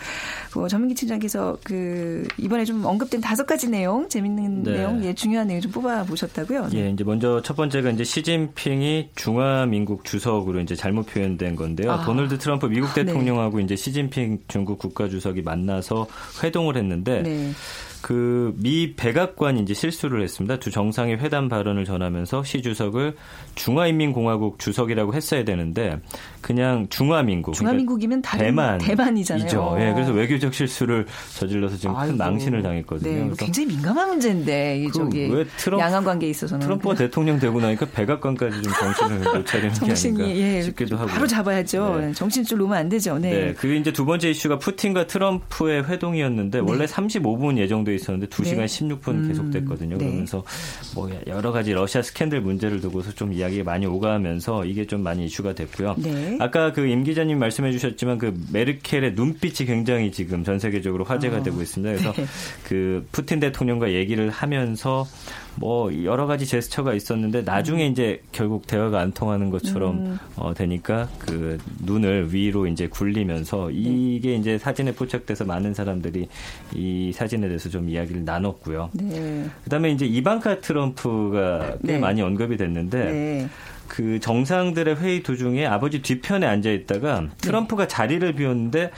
뭐 0.55 0.69
전민기 0.69 0.95
팀장께서 0.95 1.59
그 1.63 2.27
이번에 2.39 2.65
좀 2.65 2.85
언급된 2.85 3.21
다섯 3.21 3.47
가지 3.47 3.69
내용, 3.69 4.09
재밌는 4.09 4.63
네. 4.63 4.73
내용, 4.73 5.05
예, 5.05 5.15
중요한 5.15 5.47
내용 5.47 5.61
좀 5.61 5.71
뽑아 5.73 6.05
보셨다고요? 6.05 6.69
예, 6.75 6.91
이제 6.91 7.05
먼저 7.05 7.41
첫 7.43 7.57
번째가 7.57 7.91
이제 7.91 8.05
시진핑이 8.05 9.11
중화민국 9.15 10.05
주석으로 10.05 10.61
이제 10.61 10.75
잘못 10.75 11.07
표현된 11.07 11.57
건데요. 11.57 11.93
아. 11.93 12.05
도널드 12.05 12.39
트럼프 12.39 12.67
미국 12.67 12.89
네. 12.95 13.05
대통령하고 13.05 13.59
네. 13.59 13.65
이제 13.65 13.77
시진핑 13.77 14.41
중국 14.49 14.79
국가 14.79 15.09
주석이 15.09 15.43
만나서 15.43 16.07
회동 16.43 16.56
을 16.65 16.77
했는데 16.77 17.23
네. 17.23 17.53
그 18.07 18.37
미 18.59 18.95
백악관이 18.95 19.61
이제 19.61 19.75
실수를 19.75 20.23
했습니다. 20.23 20.59
두 20.59 20.71
정상의 20.71 21.19
회담 21.19 21.49
발언을 21.49 21.85
전하면서 21.85 22.45
시 22.45 22.63
주석을 22.63 23.17
중화인민공화국 23.55 24.59
주석이라고 24.59 25.15
했어야 25.15 25.45
되는데 25.45 25.99
그냥 26.41 26.87
중화민국. 26.89 27.53
그러니까 27.53 27.59
중화민국이면 27.59 28.23
그러니까 28.23 28.45
대만 28.45 28.79
대만이잖아요. 28.79 29.77
예, 29.81 29.93
그래서 29.93 30.13
외교적 30.13 30.55
실수를 30.55 31.07
저질러서 31.39 31.77
지금 31.77 31.97
아이고. 31.97 32.13
큰 32.13 32.19
망신을 32.19 32.63
당했거든요. 32.63 33.25
네, 33.27 33.31
굉장히 33.39 33.69
민감한 33.69 34.09
문제인데 34.09 34.85
이 34.85 34.93
저기 34.93 35.29
그 35.29 35.47
트럼프, 35.57 35.85
양안 35.85 36.05
관계에 36.05 36.31
있어서는 36.31 36.65
트럼프가 36.65 36.95
대통령 36.95 37.39
되고 37.39 37.61
나니까 37.61 37.87
백악관까지 37.87 38.63
좀 38.63 38.73
정신을 38.73 39.19
못 39.37 39.47
차리는 39.47 39.75
정신이, 39.75 40.17
게 40.17 40.23
아닌가 40.23 40.41
예, 40.41 40.63
싶기도 40.63 40.97
하고. 40.97 41.09
바로 41.09 41.27
잡아야죠. 41.27 41.99
네. 42.01 42.13
정신줄 42.13 42.59
놓으면 42.59 42.77
안 42.77 42.89
되죠. 42.89 43.19
네. 43.19 43.31
네. 43.31 43.55
그게 43.55 43.77
이제 43.77 43.93
두 43.93 44.05
번째 44.05 44.31
이슈가 44.31 44.59
푸틴과 44.59 45.07
트럼프의 45.09 45.89
회동이었는데 45.89 46.61
원래 46.61 46.85
35분 46.87 47.59
예정돼 47.59 47.96
있었는데 47.97 48.29
2시간 48.29 48.57
네. 48.57 48.65
16분 48.67 49.09
음, 49.09 49.29
계속됐거든요. 49.29 49.99
네. 49.99 50.05
그러면서 50.05 50.43
뭐 50.95 51.11
여러 51.27 51.53
가지 51.53 51.73
러시아 51.73 52.01
스캔들 52.01 52.41
문제를 52.41 52.81
두고서 52.81 53.13
좀 53.13 53.33
이야기가 53.33 53.65
많이 53.65 53.85
오가면서 53.85 54.65
이게 54.65 54.87
좀 54.87 55.03
많이 55.03 55.27
이슈가 55.27 55.55
됐고요. 55.55 55.97
네. 55.99 56.39
아까 56.41 56.73
그 56.73 56.87
임 56.87 57.05
기자님 57.05 57.39
말씀해 57.39 57.73
주셨지만 57.73 58.19
그 58.19 58.35
메르켈의 58.53 59.15
눈빛이 59.15 59.67
굉장히 59.67 60.13
지금 60.13 60.45
전 60.45 60.59
세계적으로 60.59 61.05
화제가 61.05 61.39
어. 61.39 61.43
되고 61.43 61.61
있습니다. 61.61 61.93
그래서 61.93 62.13
네. 62.13 62.27
그 62.65 63.07
푸틴 63.13 63.41
대통령과 63.41 63.93
얘기를 63.93 64.31
하면서 64.31 65.07
뭐 65.57 65.91
여러 66.05 66.27
가지 66.27 66.47
제스처가 66.47 66.95
있었는데 66.95 67.43
나중에 67.43 67.87
음. 67.87 67.93
이제 67.93 68.23
결국 68.33 68.67
대화가 68.67 69.01
안 69.01 69.13
통하는 69.13 69.51
것처럼 69.51 69.99
음. 69.99 70.19
어, 70.37 70.55
되니까 70.55 71.09
그 71.19 71.59
눈을 71.85 72.33
위로 72.35 72.67
이제 72.67 72.89
굴리면서 72.89 73.69
네. 73.69 73.75
이게 73.75 74.35
이제 74.35 74.59
사진에 74.59 74.93
포착돼서 74.93 75.45
많은 75.45 75.75
사람들이 75.75 76.29
이 76.75 77.13
사진에 77.13 77.49
대해서 77.49 77.69
좀 77.69 77.89
이야기를 77.89 78.25
나눴고요. 78.25 78.91
네. 78.93 79.47
그다음에 79.65 79.91
이제 79.91 80.07
이방카 80.07 80.61
트럼프가 80.61 81.77
꽤 81.87 81.93
네. 81.93 81.99
많이 81.99 82.23
언급이 82.23 82.57
됐는데 82.57 83.05
네. 83.05 83.49
그 83.89 84.19
정상들의 84.21 84.97
회의 84.97 85.23
도중에 85.23 85.65
아버지 85.65 86.03
뒤편에 86.03 86.47
앉아 86.47 86.71
있다가 86.71 87.21
네. 87.21 87.29
트럼프가 87.39 87.89
자리를 87.89 88.31
비웠는데 88.35 88.91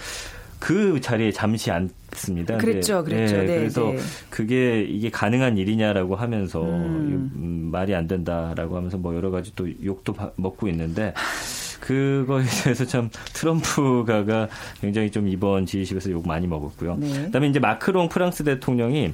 그 0.58 1.00
자리에 1.00 1.30
잠시 1.32 1.70
앉습니다. 1.70 2.58
그랬죠, 2.58 3.04
그랬죠. 3.04 3.36
네, 3.36 3.44
네, 3.44 3.58
그래서 3.58 3.92
네. 3.92 3.98
그게 4.30 4.82
이게 4.82 5.10
가능한 5.10 5.56
일이냐라고 5.56 6.16
하면서 6.16 6.62
음. 6.62 7.30
음, 7.36 7.68
말이 7.70 7.94
안 7.94 8.06
된다라고 8.08 8.76
하면서 8.76 8.96
뭐 8.96 9.14
여러 9.14 9.30
가지 9.30 9.52
또 9.54 9.68
욕도 9.84 10.14
먹고 10.36 10.68
있는데 10.68 11.14
그거에 11.80 12.44
대해서 12.64 12.84
참 12.84 13.08
트럼프가가 13.32 14.48
굉장히 14.80 15.10
좀 15.10 15.28
이번 15.28 15.64
G20에서 15.64 16.10
욕 16.10 16.26
많이 16.26 16.46
먹었고요. 16.46 16.96
네. 16.96 17.24
그다음에 17.26 17.48
이제 17.48 17.60
마크롱 17.60 18.08
프랑스 18.08 18.44
대통령이 18.44 19.12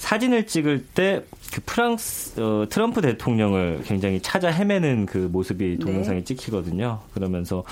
사진을 0.00 0.46
찍을 0.46 0.86
때 0.94 1.22
그 1.52 1.60
프랑스 1.66 2.40
어, 2.40 2.66
트럼프 2.68 3.00
대통령을 3.00 3.82
굉장히 3.84 4.20
찾아 4.20 4.50
헤매는 4.50 5.06
그 5.06 5.28
모습이 5.30 5.78
네. 5.78 5.84
동영상에 5.84 6.18
네. 6.18 6.24
찍히거든요. 6.24 7.00
그러면서 7.12 7.64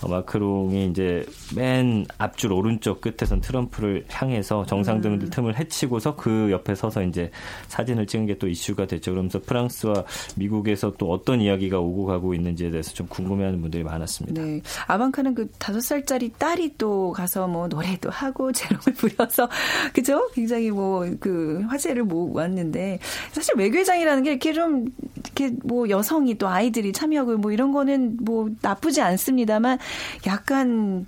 어, 0.00 0.08
마크롱이 0.08 0.86
이제 0.86 1.26
맨 1.56 2.06
앞줄 2.18 2.52
오른쪽 2.52 3.00
끝에선 3.00 3.40
트럼프를 3.40 4.04
향해서 4.08 4.66
정상등들 4.66 5.28
음. 5.28 5.30
틈을 5.30 5.58
헤치고서 5.58 6.14
그 6.14 6.50
옆에 6.52 6.74
서서 6.74 7.02
이제 7.02 7.30
사진을 7.68 8.06
찍은 8.06 8.26
게 8.26 8.34
또 8.34 8.48
이슈가 8.48 8.86
됐죠. 8.86 9.12
그러면서 9.12 9.40
프랑스와 9.40 10.04
미국에서 10.34 10.92
또 10.98 11.12
어떤 11.12 11.40
이야기가 11.40 11.78
오고 11.78 12.04
가고 12.04 12.34
있는지에 12.34 12.70
대해서 12.70 12.92
좀 12.92 13.06
궁금해하는 13.06 13.60
분들이 13.60 13.84
많았습니다. 13.84 14.42
네. 14.42 14.60
아방카는 14.88 15.36
그 15.36 15.48
다섯 15.58 15.80
살짜리 15.80 16.32
딸이 16.36 16.74
또 16.76 17.12
가서 17.12 17.46
뭐 17.46 17.68
노래도 17.68 18.10
하고 18.10 18.50
재롱을 18.52 18.94
부려서 18.96 19.48
그죠? 19.92 20.28
굉장히 20.34 20.72
뭐그 20.72 21.64
화제를 21.74 22.04
모았는데 22.04 22.98
사실 23.32 23.54
외교장이라는 23.56 24.22
게 24.22 24.30
이렇게 24.30 24.52
좀 24.52 24.86
이렇게 25.16 25.56
뭐 25.62 25.88
여성이 25.88 26.36
또 26.38 26.48
아이들이 26.48 26.92
참여하고 26.92 27.36
뭐 27.38 27.52
이런 27.52 27.72
거는 27.72 28.18
뭐 28.20 28.48
나쁘지 28.62 29.00
않습니다만 29.00 29.78
약간 30.26 31.06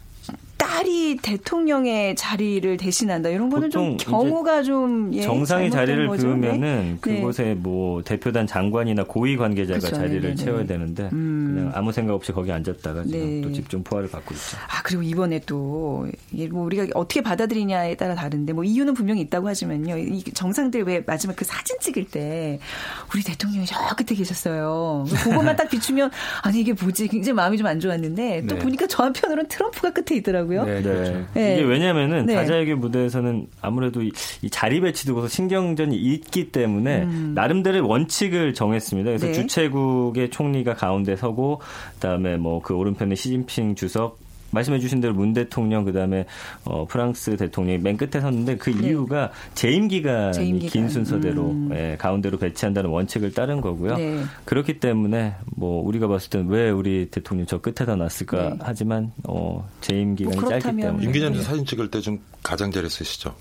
딸이 0.57 1.19
대통령의 1.23 2.17
자리를 2.17 2.77
대신한다 2.79 3.29
이런 3.29 3.51
거는 3.51 3.71
좀 3.71 3.97
경우가 3.97 4.63
좀 4.63 5.13
예, 5.15 5.23
정상의 5.23 5.71
자리를. 5.71 6.09
비우면은 6.17 6.61
네. 6.61 6.97
그곳에 7.01 7.45
네. 7.45 7.55
뭐 7.55 8.03
대표단 8.03 8.47
장관이나 8.47 9.05
고위 9.05 9.37
관계자가 9.37 9.79
그렇죠. 9.79 9.97
자리를 9.97 10.21
네네. 10.23 10.35
네, 10.35 10.35
네. 10.37 10.45
채워야 10.45 10.67
되는데 10.67 11.11
음. 11.13 11.53
그냥 11.55 11.73
아무 11.75 11.93
생각 11.93 12.15
없이 12.15 12.33
거기 12.33 12.51
앉았다가 12.53 13.05
지금 13.05 13.19
네. 13.21 13.41
또 13.43 13.53
집중 13.53 13.85
포화를 13.85 14.11
받고 14.11 14.35
있죠. 14.35 14.57
아 14.69 14.83
그리고 14.83 15.03
이번에 15.03 15.41
또 15.41 16.07
뭐 16.51 16.65
우리가 16.65 16.87
어떻게 16.95 17.21
받아들이냐에 17.21 17.95
따라 17.97 18.15
다른데 18.15 18.53
뭐 18.53 18.65
이유는 18.65 18.95
분명히 18.95 19.21
있다고 19.23 19.49
하지만요. 19.49 19.99
이 19.99 20.23
정상들 20.23 20.83
왜 20.85 21.03
마지막 21.07 21.37
그 21.37 21.45
사진 21.45 21.79
찍을 21.81 22.07
때 22.07 22.59
우리 23.13 23.23
대통령이 23.23 23.67
저 23.67 23.77
끝에 23.97 24.17
계셨어요. 24.17 25.05
그것만 25.25 25.55
딱 25.57 25.69
비추면 25.69 26.11
아니 26.43 26.61
이게 26.61 26.73
뭐지 26.73 27.09
굉장히 27.09 27.35
마음이 27.35 27.59
좀 27.59 27.67
안 27.67 27.81
좋았는데 27.81 28.47
또 28.47 28.55
네. 28.55 28.61
보니까 28.61 28.87
저 28.87 29.03
한편으로는 29.03 29.49
트럼프가 29.49 29.91
끝에 29.91 30.17
있더라고요. 30.19 30.46
있더라고요. 30.53 30.65
네, 30.65 30.83
그렇죠. 30.83 31.27
네. 31.35 31.55
이게 31.55 31.65
왜냐면은 31.65 32.27
네. 32.27 32.35
다자외교 32.35 32.77
무대에서는 32.77 33.47
아무래도 33.61 34.03
이, 34.03 34.11
이 34.43 34.51
자리 34.51 34.81
배치 34.81 35.07
두고서 35.07 35.29
신경전이 35.29 35.97
있기 35.97 36.51
때문에 36.51 37.03
음. 37.05 37.33
나름대로의 37.35 37.83
원칙을 37.83 38.55
정했습니다. 38.55 39.09
그래서 39.09 39.27
네. 39.29 39.33
주최국의 39.33 40.31
총리가 40.31 40.75
가운데 40.75 41.17
서고 41.17 41.61
그다음에 41.95 42.37
뭐 42.37 42.57
그 42.67 42.75
오른편에 42.75 43.15
시진핑 43.15 43.77
주석 43.77 44.19
말씀해 44.57 44.79
주신 44.81 45.01
대로 45.01 45.13
문 45.15 45.33
대통령 45.35 45.85
그다음에 45.85 46.25
어, 46.65 46.87
프랑스 46.87 47.37
대통령이 47.37 47.79
맨 47.79 47.97
끝에 47.97 48.21
섰는데 48.21 48.57
그 48.57 48.71
네. 48.71 48.89
이유가 48.89 49.31
재임 49.55 49.89
기간이 49.89 50.33
재임 50.33 50.59
기간. 50.59 50.71
긴 50.71 50.89
순서대로 50.89 51.51
음. 51.51 51.71
예, 51.75 51.97
가운데로 51.99 52.39
배치한다는 52.39 52.89
원칙을 52.91 53.33
따른 53.35 53.61
거고요. 53.61 53.97
네. 53.97 54.23
그렇기 54.47 54.81
때문에 54.81 55.35
뭐 55.57 55.85
우리가 55.87 56.09
봤을 56.09 56.31
때는 56.31 56.49
왜 56.49 56.71
우리 56.71 57.09
대통령 57.11 57.47
저 57.47 57.61
끝에다 57.61 57.97
놨을까 57.97 58.51
네. 58.51 58.59
하지만 58.63 59.13
어, 59.25 59.69
재임 59.81 60.15
기간이 60.15 60.41
뭐 60.41 60.49
짧기 60.49 60.81
때문에 60.81 61.05
임 61.05 61.13
기자님 61.13 61.43
사진 61.43 61.65
찍을 61.67 61.91
때 61.91 62.01
좀 62.07 62.21
가장자리 62.45 62.89
쓰시죠? 62.89 63.35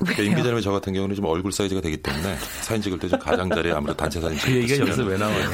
그러니까 0.00 0.22
임 0.22 0.34
기자님이 0.34 0.62
저 0.62 0.72
같은 0.72 0.92
경우는 0.92 1.14
좀 1.16 1.24
얼굴 1.26 1.52
사이즈가 1.52 1.80
되기 1.80 1.96
때문에 1.98 2.36
사진 2.62 2.82
찍을 2.82 2.98
때 2.98 3.08
좀 3.08 3.18
가장자리에 3.18 3.72
아무래도 3.72 3.96
단체 3.96 4.20
사진 4.20 4.38
그 4.38 4.52
얘기가 4.52 4.80
여기서 4.80 5.02
왜 5.04 5.16
나와요? 5.18 5.50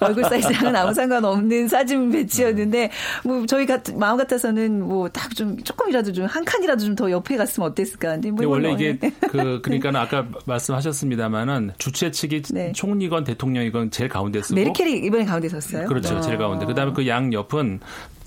얼굴 0.00 0.24
사이즈랑은 0.24 0.74
아무 0.76 0.92
상관없는 0.94 1.68
사진 1.68 2.10
배치였는데 2.10 2.90
뭐 3.24 3.44
저희 3.46 3.66
같 3.66 3.82
마음 3.96 4.16
같아서는 4.16 4.82
뭐 4.82 5.08
딱 5.08 5.34
좀 5.34 5.56
조금이라도 5.62 6.12
좀 6.12 6.26
한 6.26 6.44
칸이라도 6.44 6.84
좀 6.84 6.94
더 6.96 7.10
옆에 7.10 7.36
갔으면 7.36 7.70
어땠을까? 7.70 8.10
근데 8.12 8.30
뭐 8.30 8.46
원래 8.46 8.72
이게 8.72 8.96
그 9.28 9.60
그러니까 9.64 9.90
아까 10.00 10.26
말씀하셨습니다마는 10.46 11.72
주최 11.78 12.10
측이 12.10 12.42
네. 12.52 12.72
총리건 12.74 13.24
대통령이건 13.24 13.90
제일 13.90 14.08
가운데 14.08 14.40
쓰고 14.42 14.54
메르켈이 14.54 14.98
이번에 15.06 15.24
가운데 15.24 15.48
섰어요. 15.48 15.86
그렇죠, 15.88 16.16
어. 16.16 16.20
제일 16.20 16.38
가운데. 16.38 16.66
그다음에 16.66 16.92
그 16.92 17.04
양 17.06 17.32
옆은 17.32 17.80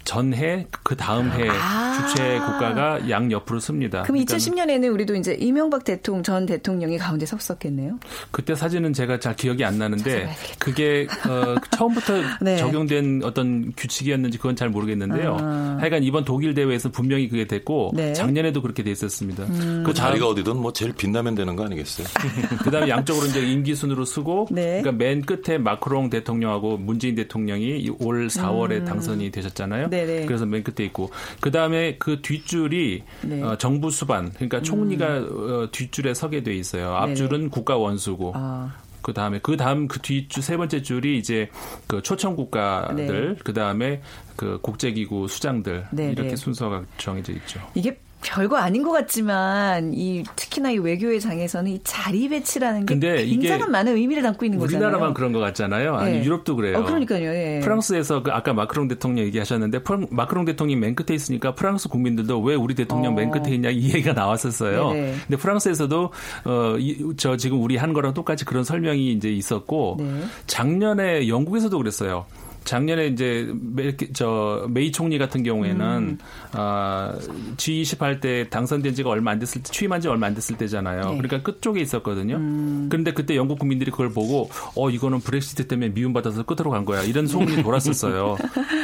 전해 0.08 0.66
그 0.84 0.96
다음 0.96 1.30
해 1.34 1.50
아~ 1.50 2.08
주최 2.08 2.40
국가가 2.40 3.10
양 3.10 3.30
옆으로 3.30 3.60
씁니다. 3.60 4.04
그럼 4.04 4.24
그러니까 4.24 4.38
2010년에는 4.38 4.94
우리도 4.94 5.16
이제 5.16 5.36
이명박 5.38 5.84
대통령 5.84 6.24
전 6.24 6.46
대통령이 6.46 6.98
가운데 6.98 7.26
섰었겠네요. 7.26 8.00
그때 8.32 8.56
사진은 8.56 8.94
제가 8.94 9.20
잘 9.20 9.36
기억이 9.36 9.66
안 9.66 9.78
나는데 9.78 10.30
그게 10.60 11.08
어, 11.28 11.56
처음부터 11.76 12.14
네. 12.40 12.56
적용된 12.56 13.22
어떤 13.26 13.74
규칙이었는지 13.76 14.38
그건 14.38 14.56
잘 14.56 14.70
모르겠는데요. 14.70 15.38
아~ 15.42 15.78
하여간 15.82 16.04
이번 16.04 16.24
독일 16.24 16.54
대회에서 16.54 16.90
분명히 16.90 17.28
그게 17.28 17.46
됐고 17.46 17.92
네. 17.94 18.14
작년에도 18.14 18.62
그렇게 18.62 18.84
돼 18.84 18.92
있었습니다. 18.92 19.44
음~ 19.44 19.84
그 19.86 19.94
자리가 19.94 20.26
어디든 20.26 20.56
뭐 20.56 20.72
제일 20.72 20.94
빛나면 20.94 21.36
되는 21.36 21.58
거 21.58 21.66
아니겠어요? 21.66 22.08
그다음에 22.64 22.88
양쪽으로 22.88 23.26
이제 23.28 23.42
임기 23.46 23.76
순으로 23.76 24.06
쓰고 24.06 24.48
네. 24.52 24.82
그러니까 24.82 24.94
맨 24.94 25.22
끝에 25.22 25.58
마크롱 25.58 26.10
대통령하고 26.10 26.78
문재인 26.78 27.16
대통령이 27.16 27.90
올 28.00 28.28
4월에 28.28 28.72
음~ 28.72 28.86
당선이 28.86 29.32
되셨잖아요. 29.32 29.90
네네. 30.06 30.26
그래서 30.26 30.46
맨 30.46 30.64
끝에 30.64 30.86
있고 30.86 31.10
그 31.40 31.52
다음에 31.52 31.98
그 31.98 32.22
뒷줄이 32.22 33.04
네. 33.24 33.42
어, 33.42 33.58
정부 33.58 33.90
수반 33.90 34.32
그러니까 34.32 34.62
총리가 34.62 35.18
음. 35.20 35.64
어, 35.64 35.72
뒷줄에 35.72 36.14
서게 36.14 36.44
돼 36.44 36.54
있어요. 36.56 36.94
앞줄은 36.96 37.38
네네. 37.40 37.50
국가 37.50 37.78
원수고. 37.78 38.34
아. 38.36 38.74
그 39.08 39.14
다음에 39.14 39.40
그 39.42 39.56
다음 39.56 39.88
그 39.88 40.02
뒷줄 40.02 40.44
세 40.44 40.58
번째 40.58 40.82
줄이 40.82 41.18
이제 41.18 41.50
그 41.88 42.02
초청 42.02 42.36
국가들 42.36 43.36
네. 43.36 43.42
그 43.42 43.54
다음에 43.54 44.02
그 44.36 44.60
국제기구 44.62 45.30
수장들 45.30 45.86
네네. 45.92 46.12
이렇게 46.12 46.36
순서가 46.36 46.84
정해져 46.98 47.32
있죠. 47.32 47.62
이게 47.74 47.98
별거 48.22 48.58
아닌 48.58 48.84
것 48.84 48.92
같지만 48.92 49.94
이 49.94 50.24
특히나 50.36 50.72
이 50.72 50.78
외교의 50.80 51.22
장에서는 51.22 51.72
이 51.72 51.80
자리 51.84 52.28
배치라는 52.30 52.86
게 52.86 53.26
굉장한 53.26 53.72
많은 53.72 53.96
의미를 53.96 54.24
담고 54.24 54.46
있는 54.46 54.60
거잖아요. 54.60 54.88
우리나라만 54.88 55.14
그런 55.14 55.32
것 55.32 55.40
같잖아요. 55.40 55.96
아니 55.96 56.20
네. 56.20 56.26
유럽도 56.26 56.56
그래요. 56.56 56.80
어, 56.80 56.84
그러니까요. 56.84 57.30
예. 57.30 57.60
프랑스에서 57.64 58.24
그 58.24 58.32
아까 58.32 58.54
마크롱 58.54 58.88
대통령 58.88 59.26
얘기하셨는데 59.26 59.82
마크롱 60.10 60.46
대통령이 60.46 60.80
맨 60.80 60.96
끝에 60.96 61.16
있으니까 61.16 61.54
프랑스 61.54 61.90
국민들도 61.90 62.42
왜 62.42 62.56
우리 62.56 62.76
대통령 62.76 63.14
어. 63.14 63.16
맨 63.16 63.32
끝에 63.32 63.54
있냐 63.54 63.70
이 63.70 63.84
얘기가 63.94 64.14
나왔었어요. 64.14 64.92
네네. 64.92 65.16
근데 65.28 65.38
프랑스에서도 65.38 66.12
어저 66.44 67.38
지금 67.38 67.62
우리 67.62 67.78
한 67.78 67.94
거랑 67.94 68.14
똑같이 68.14 68.46
그런 68.46 68.64
설명이 68.64 69.12
이제 69.14 69.30
있었고 69.30 69.98
네. 70.00 70.24
작년에 70.48 71.28
영국에서도 71.28 71.78
그랬어요. 71.78 72.26
작년에 72.68 73.08
이제 73.08 73.48
메, 73.74 73.96
저 74.14 74.68
메이 74.70 74.92
총리 74.92 75.18
같은 75.18 75.42
경우에는 75.44 75.86
음. 75.98 76.18
아, 76.52 77.14
G20 77.58 78.00
할 78.00 78.20
때 78.20 78.48
당선된 78.50 78.94
지가 78.96 79.10
얼마 79.10 79.32
안 79.32 79.40
됐을 79.40 79.62
때 79.64 79.72
취임한 79.72 80.02
지 80.02 80.08
얼마 80.08 80.28
안 80.28 80.34
됐을 80.36 80.58
때잖아요. 80.58 81.02
네. 81.02 81.18
그러니까 81.18 81.42
끝쪽에 81.44 81.80
있었거든요. 81.82 82.36
음. 82.36 82.88
그런데 82.90 83.14
그때 83.14 83.36
영국 83.36 83.60
국민들이 83.60 83.90
그걸 83.92 84.10
보고 84.10 84.50
어 84.76 84.90
이거는 84.90 85.20
브렉시트 85.22 85.68
때문에 85.68 85.90
미움받아서 85.90 86.44
끝으로 86.44 86.70
간 86.72 86.84
거야. 86.86 87.04
이런 87.04 87.26
소문이 87.28 87.64
돌았었어요. 87.64 88.38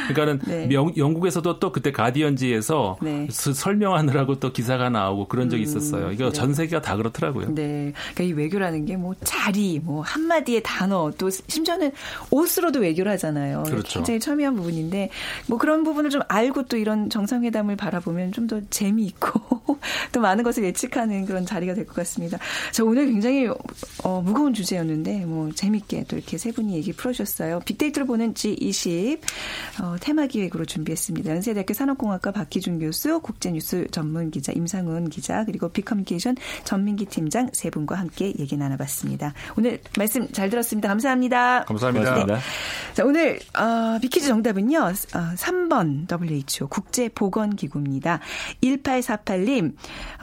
그러니까는 0.08 0.40
네. 0.46 0.68
영, 0.72 0.92
영국에서도 0.96 1.58
또 1.58 1.72
그때 1.72 1.92
가디언지에서 1.92 2.98
네. 3.02 3.26
설명하느라고 3.30 4.40
또 4.40 4.52
기사가 4.52 4.88
나오고 4.90 5.28
그런 5.28 5.50
적이 5.50 5.62
음. 5.62 5.64
있었어요. 5.64 6.12
이거 6.12 6.24
네. 6.26 6.32
전 6.32 6.54
세계가 6.54 6.80
다 6.82 6.96
그렇더라고요. 6.96 7.54
네. 7.54 7.92
그러니까 8.14 8.22
이 8.24 8.32
외교라는 8.32 8.86
게 8.86 8.94
뭐 8.94 9.14
자리, 9.24 9.80
뭐 9.82 10.00
한마디의 10.02 10.62
단어, 10.62 11.10
또 11.18 11.28
심지어는 11.28 11.90
옷으로도 12.30 12.78
외교를 12.78 13.10
하잖아요. 13.12 13.64
그렇죠. 13.74 13.98
굉장히 14.00 14.20
첨예한 14.20 14.56
부분인데 14.56 15.10
뭐 15.46 15.58
그런 15.58 15.82
부분을 15.84 16.10
좀 16.10 16.22
알고 16.28 16.64
또 16.66 16.76
이런 16.76 17.10
정상회담을 17.10 17.76
바라보면 17.76 18.32
좀 18.32 18.44
더 18.44 18.60
재미있고 18.68 19.40
또 20.12 20.20
많은 20.20 20.44
것을 20.44 20.64
예측하는 20.64 21.24
그런 21.24 21.46
자리가 21.46 21.72
될 21.72 21.86
것 21.86 21.94
같습니다. 21.94 22.38
자 22.72 22.84
오늘 22.84 23.06
굉장히 23.06 23.48
어, 24.02 24.20
무거운 24.22 24.52
주제였는데 24.52 25.24
뭐 25.24 25.50
재미있게 25.52 26.04
또 26.08 26.16
이렇게 26.16 26.36
세 26.36 26.52
분이 26.52 26.74
얘기 26.74 26.92
풀어주셨어요. 26.92 27.60
빅데이터를 27.64 28.06
보는 28.06 28.34
G20 28.34 29.18
어, 29.82 29.96
테마 29.98 30.26
기획으로 30.26 30.66
준비했습니다. 30.66 31.30
연세대학교 31.30 31.72
산업공학과 31.72 32.32
박희준 32.32 32.80
교수, 32.80 33.18
국제뉴스 33.20 33.86
전문 33.90 34.30
기자 34.30 34.52
임상훈 34.52 35.08
기자 35.08 35.44
그리고 35.46 35.70
빅커뮤니케이션 35.70 36.36
전민기 36.64 37.06
팀장 37.06 37.48
세 37.54 37.70
분과 37.70 37.94
함께 37.96 38.34
얘기 38.38 38.56
나눠봤습니다. 38.58 39.32
오늘 39.56 39.80
말씀 39.96 40.30
잘 40.32 40.50
들었습니다. 40.50 40.88
감사합니다. 40.88 41.64
감사합니다. 41.64 42.26
네. 42.26 42.36
자 42.92 43.04
오늘 43.04 43.38
어, 43.64 43.98
비키즈 43.98 44.28
정답은요. 44.28 44.78
어, 44.78 44.90
3번 44.90 46.06
WHO 46.10 46.68
국제보건기구입니다. 46.68 48.20
1848님 48.62 49.74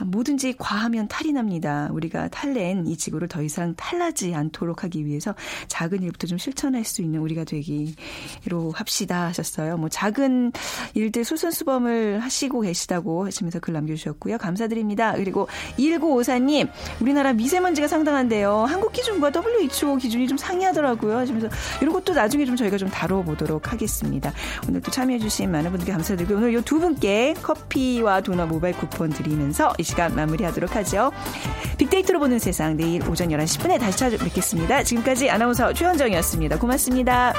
뭐든지 0.04 0.54
과하면 0.58 1.08
탈이 1.08 1.32
납니다. 1.32 1.88
우리가 1.90 2.28
탈낸 2.28 2.86
이 2.86 2.96
지구를 2.96 3.26
더 3.26 3.42
이상 3.42 3.74
탈나지 3.74 4.32
않도록 4.32 4.84
하기 4.84 5.04
위해서 5.04 5.34
작은 5.66 6.04
일부터 6.04 6.28
좀 6.28 6.38
실천할 6.38 6.84
수 6.84 7.02
있는 7.02 7.18
우리가 7.18 7.42
되기로 7.42 8.70
합시다 8.72 9.26
하셨어요. 9.26 9.76
뭐 9.76 9.88
작은 9.88 10.52
일들 10.94 11.24
수선수범을 11.24 12.20
하시고 12.20 12.60
계시다고 12.60 13.26
하시면서 13.26 13.58
글 13.58 13.74
남겨주셨고요. 13.74 14.38
감사드립니다. 14.38 15.14
그리고 15.14 15.48
1954님 15.78 16.70
우리나라 17.00 17.32
미세먼지가 17.32 17.88
상당한데요. 17.88 18.66
한국 18.68 18.92
기준과 18.92 19.32
WHO 19.34 19.96
기준이 19.96 20.28
좀 20.28 20.38
상이하더라고요. 20.38 21.16
하시면서 21.16 21.48
이런 21.80 21.92
것도 21.92 22.14
나중에 22.14 22.44
좀 22.44 22.54
저희가 22.54 22.78
좀 22.78 22.88
다뤄보 22.88 23.31
도록 23.36 23.72
하겠습니다. 23.72 24.32
오늘 24.68 24.80
또 24.80 24.90
참여해주신 24.90 25.50
많은 25.50 25.70
분들께 25.70 25.92
감사드리고 25.92 26.34
오늘 26.34 26.54
이 26.54 26.62
두 26.62 26.78
분께 26.78 27.34
커피와 27.42 28.20
도넛 28.20 28.48
모바일 28.48 28.74
쿠폰 28.76 29.10
드리면서 29.10 29.72
이 29.78 29.82
시간 29.82 30.14
마무리하도록 30.14 30.74
하죠. 30.76 31.12
빅데이터로 31.78 32.18
보는 32.18 32.38
세상 32.38 32.76
내일 32.76 33.06
오전 33.08 33.28
11시 33.28 33.60
10분에 33.60 33.78
다시 33.78 33.98
찾아뵙겠습니다. 33.98 34.84
지금까지 34.84 35.28
아나운서 35.30 35.72
최현정이었습니다. 35.72 36.58
고맙습니다. 36.58 37.32